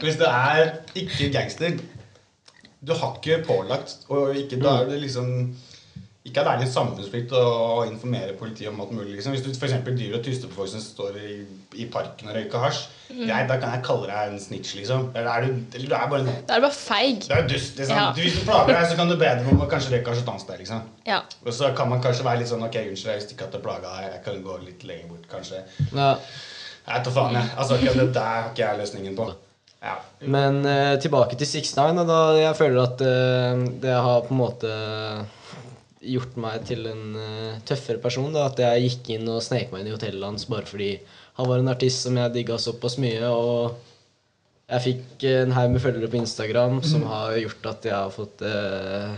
[0.03, 1.79] hvis du er ikke gangster
[2.87, 5.55] Du har ikke pålagt, og ikke, da er det liksom
[6.27, 7.43] ikke at det er litt samfunnsplikt å
[7.87, 9.13] informere politiet om alt mulig.
[9.15, 9.31] Liksom.
[9.33, 9.75] Hvis du f.eks.
[9.87, 11.37] driver og tyster på folk som står i,
[11.79, 15.07] i parken og røyker hasj, greit, da kan jeg kalle deg en snitch, liksom.
[15.15, 17.23] Eller er du, eller du er bare en Da er du bare feig.
[17.23, 17.95] det er dust, liksom.
[17.95, 18.11] Ja.
[18.19, 20.31] Hvis du plager deg, så kan du be dem om å kanskje røyke hasj et
[20.35, 20.61] annet sted.
[20.65, 20.85] liksom.
[21.07, 21.23] Ja.
[21.45, 23.63] Og så kan man kanskje være litt sånn Ok, unnskyld, jeg visste ikke at det
[23.63, 24.11] plaga deg.
[24.11, 25.63] Jeg kan gå litt lenger bort, kanskje.
[25.95, 26.13] ja.
[26.89, 27.49] Jeg tar faen, jeg.
[27.55, 29.31] Altså, okay, det der har ikke jeg løsningen på.
[29.79, 29.97] Ja.
[30.35, 32.03] Men uh, tilbake til 6ix9ine.
[32.07, 34.71] Da jeg føler at uh, det har på en måte
[35.99, 38.31] gjort meg til en uh, tøffere person.
[38.35, 40.93] Da, at jeg gikk inn og snek meg inn i hotellet hans bare fordi
[41.39, 43.31] han var en artist som jeg digga såpass mye.
[43.31, 43.77] Og
[44.69, 48.43] jeg fikk en haug med følgere på Instagram som har gjort at jeg har fått
[48.45, 49.13] eh,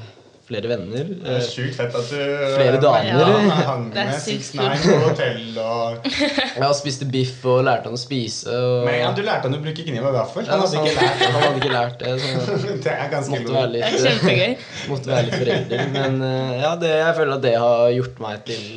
[0.51, 1.07] flere venner.
[1.11, 2.17] Det er Eh, sjukt fett at du
[2.57, 3.07] Flere damer.
[3.07, 6.09] Ja, hang Det er med sykt 6ix9ine på hotell og
[6.61, 8.51] Jeg spiste biff og lærte han å spise.
[8.51, 8.85] Og...
[8.87, 10.45] Men ja, du lærte han å bruke kniv og gaffel.
[10.45, 12.15] Ja, Han hadde ikke lært han hadde ikke lært det.
[12.21, 14.67] Så Det er ganske måtte være Det er litt, kjempegøy.
[14.91, 15.85] måtte være litt forelder.
[15.95, 18.67] Men eh, ja, det, jeg føler at det har gjort meg til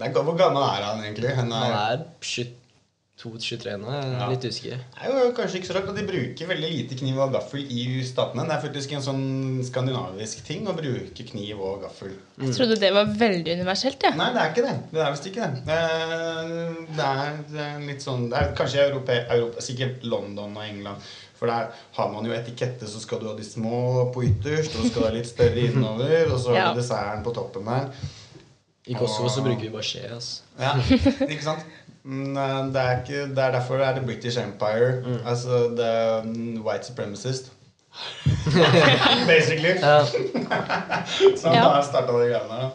[0.00, 1.34] er, Hvor gammel er han egentlig?
[1.36, 2.04] Han Han er, er
[3.20, 3.90] 22-23 nå.
[3.92, 4.28] Jeg er Ja.
[4.30, 4.78] litt usikker.
[4.80, 7.60] det er jo kanskje ikke så rart at de bruker veldig lite kniv og gaffel
[7.70, 8.46] i statene.
[8.48, 12.14] Det er faktisk en sånn skandinavisk ting å bruke kniv og gaffel.
[12.40, 14.02] Jeg trodde det var veldig universelt.
[14.02, 14.10] Ja.
[14.16, 14.76] Nei, det er ikke det.
[14.92, 15.62] Det er visst ikke det.
[15.68, 20.64] Eh, Det er, det er litt sånn Det er kanskje Europa, Europa, sikkert London og
[20.64, 20.96] England.
[21.40, 24.84] For der har man jo etikette, så skal du ha de små på ytterst, og
[24.84, 26.72] så skal du ha litt større innover, og så har Ja.
[26.74, 27.88] du desserten på toppen der.
[28.88, 30.10] I Kosovo så bruker vi bare skje.
[30.12, 30.40] Altså.
[30.58, 30.72] Ja,
[31.28, 31.60] ikke sant?
[32.02, 35.02] Men eh, det er, ikke, det er derfor det er The British Empire.
[35.26, 35.90] Altså the
[36.24, 37.52] mm, white supremacist.
[39.26, 39.74] Basically.
[39.80, 40.04] Ja,
[41.40, 41.64] Som Ja.
[41.68, 42.70] har starta de greiene der.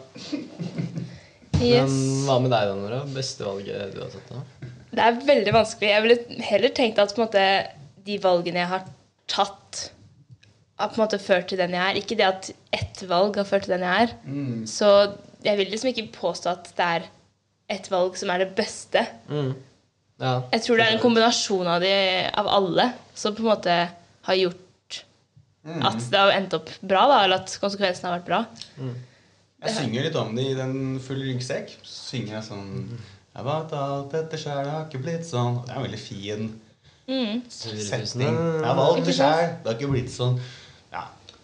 [1.56, 1.90] Yes.
[1.90, 3.00] Men hva med deg, da, Nora?
[3.14, 4.30] Beste valget du har tatt?
[4.30, 4.70] da?
[4.96, 5.88] Det er veldig vanskelig.
[5.90, 7.44] Jeg ville heller tenkt at på en måte,
[8.06, 8.84] de valgene jeg har
[9.32, 9.80] tatt,
[10.78, 11.98] har på en måte ført til den jeg er.
[12.00, 14.14] Ikke det at ett valg har ført til den jeg er.
[14.28, 14.62] Mm.
[14.68, 14.92] Så
[15.44, 17.08] jeg vil liksom ikke påstå at det er
[17.68, 19.02] ett valg som er det beste.
[19.28, 19.54] Mm.
[20.20, 20.34] Ja.
[20.52, 21.90] Jeg tror det er en kombinasjon av, de,
[22.32, 23.74] av alle som på en måte
[24.28, 24.62] har gjort
[25.66, 28.38] at det har endt opp bra, da, eller at konsekvensene har vært bra.
[29.66, 31.72] Jeg synger litt om det i den full ryggsekk.
[31.82, 32.68] Synger jeg sånn
[33.36, 35.58] Jeg vet alt dette sjæl har ikke blitt sånn.
[35.66, 36.46] Det er en veldig fin
[37.06, 37.42] Mm.
[37.50, 38.22] setting.
[38.26, 39.42] Jeg har valgt det sjæl.
[39.62, 40.40] Det har ikke blitt sånn.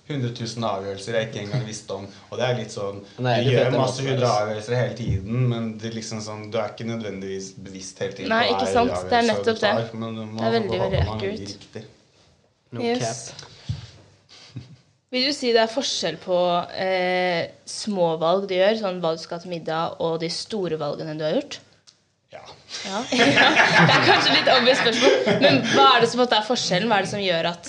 [0.09, 2.07] Ja, 100 000 avgjørelser jeg ikke engang visste om.
[2.31, 5.71] Og det er litt sånn Du Nei, Du gjør masse 100 avgjørelser hele tiden, men
[5.79, 8.33] det er liksom sånn, du er ikke nødvendigvis bevisst hele tiden.
[8.35, 8.93] Nei, ikke sant.
[9.09, 9.95] Det er nettopp du tar, det.
[10.03, 11.85] Men du må Det er veldig, veldig accurate.
[12.73, 13.25] No Yes.
[13.31, 13.49] cap.
[15.13, 16.37] Vil du si det er forskjell på
[16.73, 21.19] eh, små valg du gjør, sånn hva du skal til middag, og de store valgene
[21.19, 21.61] du har gjort?
[22.33, 22.41] Ja.
[22.89, 23.03] Ja.
[23.13, 26.89] Det er kanskje litt obvious spørsmål, men hva er det som er forskjellen?
[26.89, 27.69] Hva er det som gjør at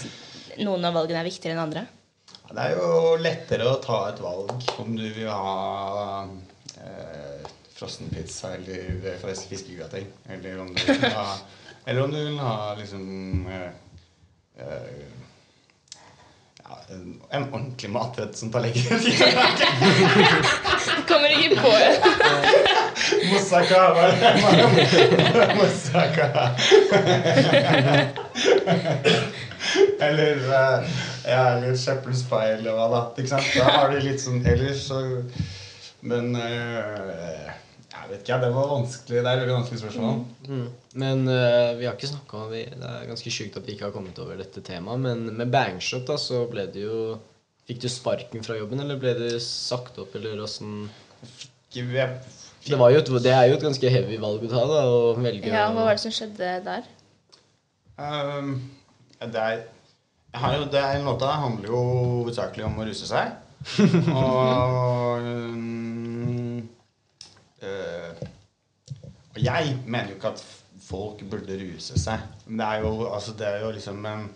[0.64, 1.84] noen av valgene er viktigere enn andre?
[2.54, 6.22] Det er jo lettere å ta et valg om du vil ha
[6.78, 10.06] eh, frossenpizza eller forresten fiskegrateng.
[10.30, 11.32] Eller om du vil ha,
[11.88, 13.72] eller om du vil ha liksom eh,
[14.62, 15.02] eh,
[16.60, 19.18] ja, en, en ordentlig matrett som tar lengre tid.
[21.10, 21.98] Kommer ikke på det.
[23.32, 23.82] Moussaka.
[25.58, 26.30] Moussaka.
[30.06, 33.02] eller eh, ja, eller Shepherd's Pie eller hva da.
[33.18, 33.50] Ikke sant?
[33.56, 35.02] Da har du litt sånn ellers så
[36.04, 37.52] Men eh,
[37.94, 39.20] jeg vet ikke, det var vanskelig.
[39.20, 40.18] Det er et veldig vanskelig spørsmål.
[40.50, 40.66] Mm.
[41.04, 42.66] Men eh, vi har ikke snakka om det.
[42.76, 45.04] Det er ganske sjukt at vi ikke har kommet over dette temaet.
[45.06, 46.98] Men med Bangshot da, så ble det jo
[47.64, 50.82] Fikk du sparken fra jobben, eller ble det sagt opp, eller åssen
[51.74, 55.14] det, var jo et, det er jo et ganske heavy valg å ta, da, å
[55.16, 56.90] velge Ja, Hva var det som skjedde der?
[57.98, 58.52] Um,
[59.24, 59.64] det er jeg
[60.34, 61.80] jo, det er En låta handler jo
[62.20, 63.36] hovedsakelig om å ruse seg.
[64.12, 66.58] og um,
[67.64, 68.24] øh,
[69.34, 70.44] Og jeg mener jo ikke at
[70.84, 72.24] folk burde ruse seg.
[72.48, 74.30] Men det er jo, altså, det er jo liksom en,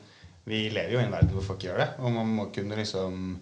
[0.48, 1.90] Vi lever jo i en verden hvor folk gjør det.
[2.00, 3.40] Og man må kunne liksom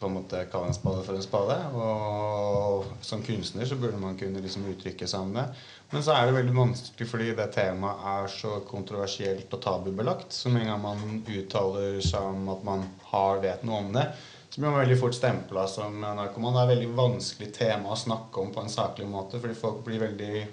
[0.00, 1.56] på en måte kalle en spade for en spade.
[1.76, 5.44] Og som kunstner så burde man kunne liksom uttrykke seg om det.
[5.90, 10.34] Men så er det veldig vanskelig fordi det temaet er så kontroversielt og tabubelagt.
[10.34, 14.04] Så med en gang man uttaler seg om at man har vet noe om det,
[14.50, 16.54] så blir man veldig fort stempla som narkoman.
[16.54, 19.82] Det er et veldig vanskelig tema å snakke om på en saklig måte, fordi folk
[19.86, 20.44] blir veldig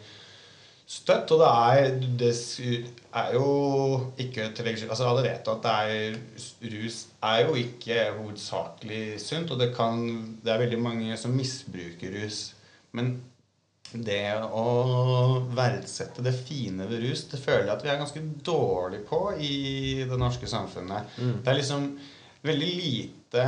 [0.88, 1.34] støtt.
[1.34, 2.34] Og det er, det
[3.22, 3.48] er jo
[4.22, 6.20] ikke til å legge skyld Altså Alle vet at er,
[6.74, 10.06] rus er jo ikke hovedsakelig sunt, og det, kan,
[10.42, 12.48] det er veldig mange som misbruker rus.
[12.98, 13.20] Men
[13.94, 14.66] det å
[15.56, 19.56] verdsette det fine ved rus, det føler jeg at vi er ganske dårlig på i
[20.10, 21.16] det norske samfunnet.
[21.18, 21.90] Det er liksom
[22.48, 23.48] veldig lite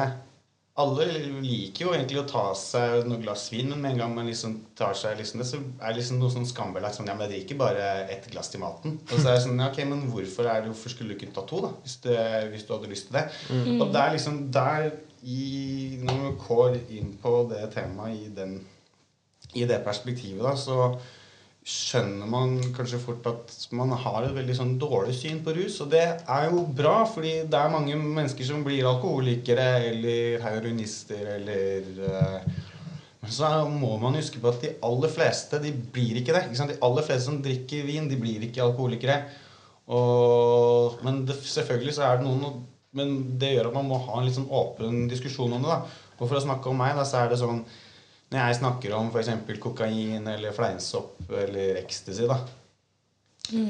[0.80, 1.06] alle
[1.44, 4.56] liker jo egentlig å ta seg noe glass vin, men med en gang man liksom
[4.80, 7.34] tar seg liksom det, så er det liksom noe sånn skambelagt sånn Ja, men jeg
[7.34, 8.96] drikker bare ett glass til maten.
[9.10, 11.34] Og så er det sånn ja, Ok, men hvorfor, er det, hvorfor skulle du ikke
[11.36, 11.74] ta to, da?
[11.84, 12.18] Hvis, det,
[12.54, 13.26] hvis du hadde lyst til det.
[13.76, 18.62] Og det er liksom der i Når vi går inn på det temaet i, den,
[19.58, 20.92] i det perspektivet, da, så
[21.70, 25.78] skjønner man kanskje fort at man har et veldig sånn dårlig syn på rus.
[25.84, 31.36] Og det er jo bra, fordi det er mange mennesker som blir alkoholikere eller heroinister
[31.36, 32.50] eller eh,
[33.20, 36.46] Men så må man huske på at de aller fleste de blir ikke det.
[36.48, 36.70] Ikke?
[36.72, 39.20] De aller fleste som drikker vin, de blir ikke alkoholikere.
[39.92, 44.18] Og, men det, selvfølgelig så er det noen Men det gjør at man må ha
[44.18, 45.70] en litt sånn åpen diskusjon om det.
[45.70, 47.62] da Og for å snakke om meg, da, så er det sånn
[48.30, 49.32] Når jeg snakker om f.eks.
[49.62, 52.38] kokain eller fleinsopp eller ecstasy, da,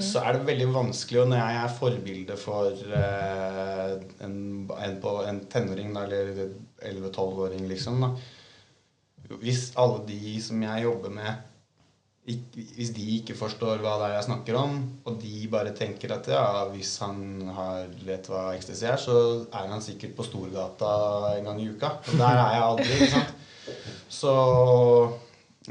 [0.04, 3.94] så er det veldig vanskelig, og når jeg er forbilde for eh,
[4.26, 4.34] en,
[4.76, 6.50] en, på, en tenåring, da, eller
[6.84, 11.46] 11-12-åring, liksom, da Hvis alle de som jeg jobber med
[12.30, 14.76] ikke, hvis de ikke forstår hva det er jeg snakker om,
[15.08, 16.44] og de bare tenker at ja,
[16.74, 19.16] hvis han har, vet hva ecstasy er, så
[19.48, 20.92] er han sikkert på Storgata
[21.38, 21.96] en gang i uka.
[22.04, 22.90] Og der er jeg aldri.
[23.00, 23.40] ikke sant?
[24.10, 24.34] Så,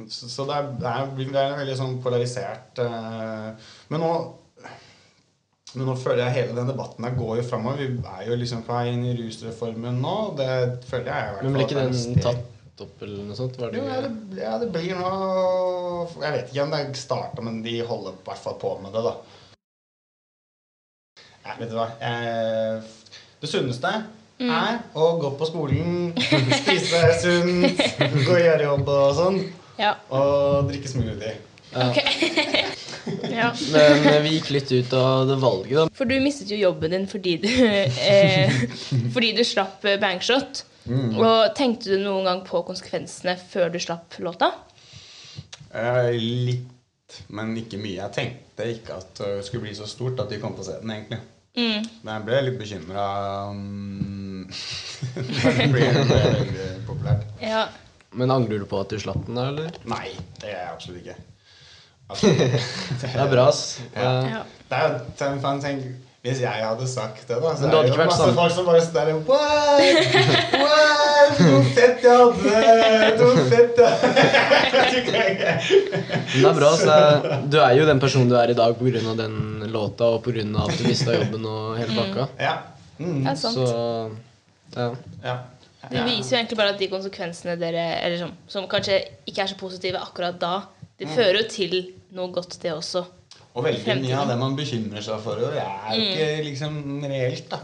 [0.08, 2.78] så, det, er, det, er, det er veldig sånn polarisert.
[2.84, 4.12] eh, Men nå
[5.76, 7.82] men nå føler jeg hele den debatten der går jo framover.
[7.92, 10.14] Vi er jo liksom på vei inn i rusreformen nå.
[10.38, 10.46] Det
[10.88, 13.58] føler jeg i hvert Men ble ikke den tatt opp, eller noe sånt?
[13.58, 17.60] Det Jo, ja, det, ja, det blir noe Jeg vet ikke om det starta, men
[17.66, 19.14] de holder i hvert fall på med det, da.
[21.44, 22.88] Ja, vet du hva Eh,
[23.42, 23.92] Det sunneste
[24.38, 26.12] er å gå på skolen,
[26.62, 27.82] spise sunt,
[28.26, 29.40] gå og gjøre jobb og sånn,
[29.78, 29.94] Ja.
[30.10, 31.34] og drikke smoothie.
[31.72, 31.90] Ja.
[33.40, 33.50] ja.
[33.72, 35.84] Men eh, vi gikk litt ut av det valget, da.
[35.98, 38.54] For du mistet jo jobben din fordi du, eh,
[39.14, 40.64] fordi du slapp Bangshot.
[40.64, 40.64] Bangshot.
[40.88, 44.52] Og tenkte du noen gang på konsekvensene før du slapp låta?
[45.74, 47.98] Eh, litt, men ikke mye.
[48.00, 50.78] Jeg tenkte ikke at det skulle bli så stort at de kom på å se
[50.80, 51.20] den, egentlig.
[51.58, 51.84] Mm.
[52.04, 53.04] Men jeg ble litt bekymra
[53.50, 54.17] um,
[54.48, 54.56] det
[56.86, 57.22] populært.
[57.42, 57.66] Ja.
[58.16, 59.70] Men angrer du på at du slapp den, da, eller?
[59.88, 60.08] Nei,
[60.40, 61.16] det gjør jeg absolutt ikke.
[62.08, 62.40] Absolutt.
[63.02, 63.62] Det er bra, ass.
[63.92, 64.00] Ja.
[64.00, 64.42] Eh, ja.
[64.68, 65.80] Det er jo tenk, faen, tenk,
[66.24, 68.34] Hvis jeg hadde sagt det, da, så det er det jo masse sånn.
[68.36, 69.82] folk som bare står der og What?
[70.62, 71.28] What?
[71.38, 72.50] Så fett jeg hadde!
[73.20, 73.92] Så fett jeg
[76.32, 76.70] Men det er bra.
[76.80, 76.94] Så
[77.52, 79.00] du er jo den personen du er i dag pga.
[79.20, 79.34] den
[79.72, 80.42] låta og pga.
[80.64, 82.22] at du mista jobben og hele pakka.
[82.40, 82.54] Ja.
[82.98, 83.22] Mm.
[83.22, 83.54] Det er sant.
[83.54, 83.66] Så
[84.76, 84.88] ja.
[85.24, 85.36] ja.
[85.88, 88.98] Det viser jo egentlig bare at de konsekvensene dere Eller som, som kanskje
[89.30, 90.56] ikke er så positive akkurat da,
[90.98, 91.76] det fører jo til
[92.16, 93.04] noe godt, det også.
[93.54, 97.50] Og veldig mye av det man bekymrer seg for, det er jo ikke liksom reelt,
[97.50, 97.60] da.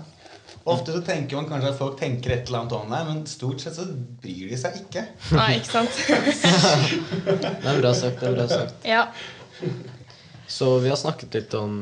[0.65, 3.61] Ofte så tenker man kanskje at folk tenker et eller annet om deg, men stort
[3.61, 3.85] sett så
[4.23, 5.03] bryr de seg ikke.
[5.37, 5.99] Nei, ikke sant?
[7.29, 8.23] Det er bra sagt.
[8.23, 9.03] det er bra sagt ja.
[10.49, 11.75] Så vi har snakket litt om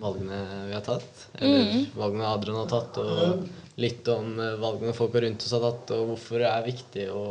[0.00, 1.24] valgene vi har tatt.
[1.38, 3.48] Eller valgene Adrian har tatt, og
[3.80, 7.24] litt om eh, valgene folk rundt oss har tatt, og hvorfor det er viktig å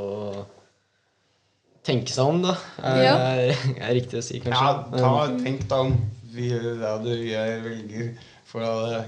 [1.86, 2.56] tenke seg om, da.
[2.82, 3.16] Er, Ja.
[3.88, 4.60] er riktig å si, kanskje.
[4.60, 5.96] Ja, ta, tenk deg om
[6.34, 6.50] vi,
[6.82, 8.12] hva du gjør, velger
[8.50, 9.00] for alle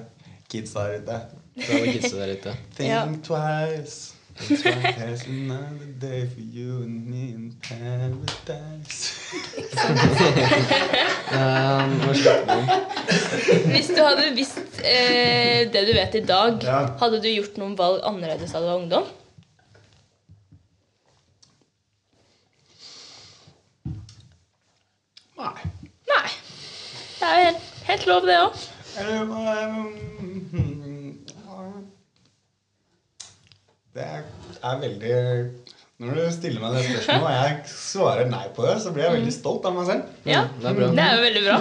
[0.52, 1.20] kidsa der ute.
[1.62, 2.56] For alle kidsa der ute.
[2.78, 3.04] Think Ja.
[3.26, 4.14] twice.
[4.42, 9.12] There's another day for you and me in paradise.
[11.36, 13.01] um.
[13.72, 16.80] Hvis du hadde visst eh, det du vet i dag, Ja.
[17.01, 19.09] hadde du gjort noen valg annerledes da du var ungdom?
[25.38, 25.62] Nei.
[26.12, 26.30] Nei.
[27.20, 28.62] Det er jo helt, helt lov, det òg.
[29.01, 29.82] Um,
[33.91, 35.16] Det er, veldig
[35.99, 39.18] Når du stiller meg det spørsmålet, og jeg svarer nei på det, så blir jeg
[39.18, 40.14] veldig stolt av meg selv.
[40.26, 40.45] Ja.
[40.47, 40.88] Mm, det er bra.
[40.95, 41.57] Det er jo veldig bra.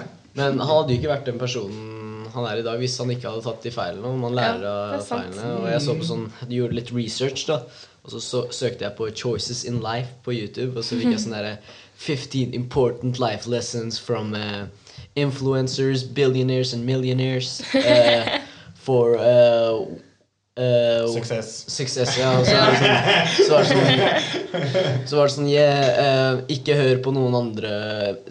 [0.38, 1.90] Men han hadde jo ikke vært den personen
[2.34, 4.10] han er i dag hvis han ikke hadde tatt de feilene.
[4.22, 5.46] Man lærer er av feilene.
[5.60, 7.60] Og jeg så på sånn, du gjorde litt research, da.
[8.04, 11.24] Og så, så søkte jeg på 'Choices in Life' på YouTube, og så fikk jeg
[11.24, 11.56] sånn derre
[12.00, 14.64] 15 important life lessons from uh,
[15.16, 18.40] influencers, billionaires and millionaires uh,
[18.86, 19.84] for uh,
[20.58, 21.50] uh, Suksess.
[21.70, 22.30] Suksess, ja.
[22.44, 26.76] Så, er det sånn, så var det sånn Så var det sånn yeah, uh, Ikke
[26.78, 27.70] hør på noen andre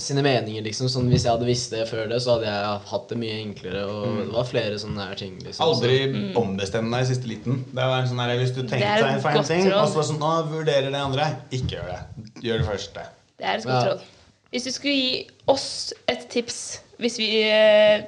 [0.01, 0.89] sine meninger, liksom.
[0.91, 3.85] Sånn, hvis jeg hadde visst det før det, så hadde jeg hatt det mye enklere.
[3.87, 5.39] Og det var flere sånne her ting.
[5.45, 5.63] Liksom.
[5.65, 6.01] Aldri
[6.39, 7.63] ombestem deg i siste liten.
[7.71, 9.79] Det var en sånn her, Hvis du tenkte tenker er deg en feil ting, råd.
[9.85, 12.29] og så sånn, nå vurderer det andre, ikke gjør det.
[12.49, 13.07] Gjør det første.
[13.39, 13.89] Det er et godt Ja.
[13.93, 14.05] råd.
[14.49, 15.67] Hvis du skulle gi oss
[16.09, 16.61] et tips
[16.99, 18.03] hvis vi, eh,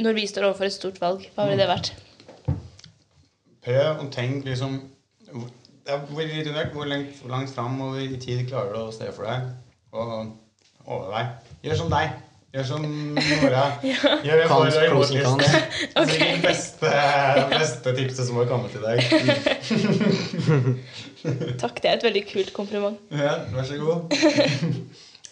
[0.00, 1.90] når vi står overfor et stort valg, hva ville det vært?
[3.64, 4.80] Prøv å tenke liksom
[5.90, 9.08] det er veldig individuelt hvor langt, hvor langt framover i tid klarer du å se
[9.16, 9.48] for deg.
[9.92, 10.10] Og
[10.86, 11.24] overvei.
[11.64, 12.12] Gjør som deg.
[12.54, 13.64] Gjør som Nora.
[14.26, 15.50] Gjør det for og imot-liste.
[16.10, 16.94] Det er det beste,
[17.54, 18.96] beste tipset som har kommet i dag.
[21.58, 22.98] Takk, det er et veldig kult kompliment.
[23.10, 24.20] Ja, vær så god.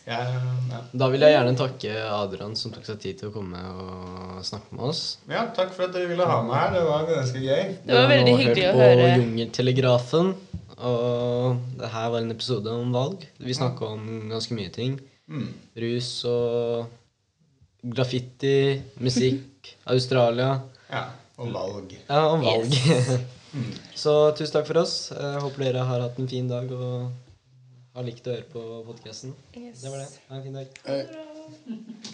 [0.08, 0.80] Ja.
[0.96, 4.72] Da vil jeg gjerne takke Adrian som tok seg tid til å komme og snakke
[4.78, 5.02] med oss.
[5.28, 6.70] ja, takk for at dere ville ha meg her.
[6.78, 7.64] Det var ganske gøy.
[7.84, 9.02] Det var veldig hyggelig å høre.
[9.04, 10.32] på Jungeltelegrafen.
[10.78, 13.26] Og det her var en episode om valg.
[13.42, 14.96] Vi snakka om ganske mye ting.
[15.28, 15.48] Mm.
[15.84, 16.86] Rus og
[17.82, 20.54] graffiti, musikk, Australia.
[20.88, 21.04] Ja.
[21.38, 21.92] Og valg.
[22.08, 22.72] Ja, om valg.
[23.98, 24.96] Så tusen takk for oss.
[25.14, 27.10] Jeg håper dere har hatt en fin dag og
[27.98, 29.34] har likt å høre på podkasten.
[29.58, 29.82] Yes.
[29.82, 30.08] Det var det.
[30.28, 30.78] Ha en fin dag.
[30.86, 32.08] Eh,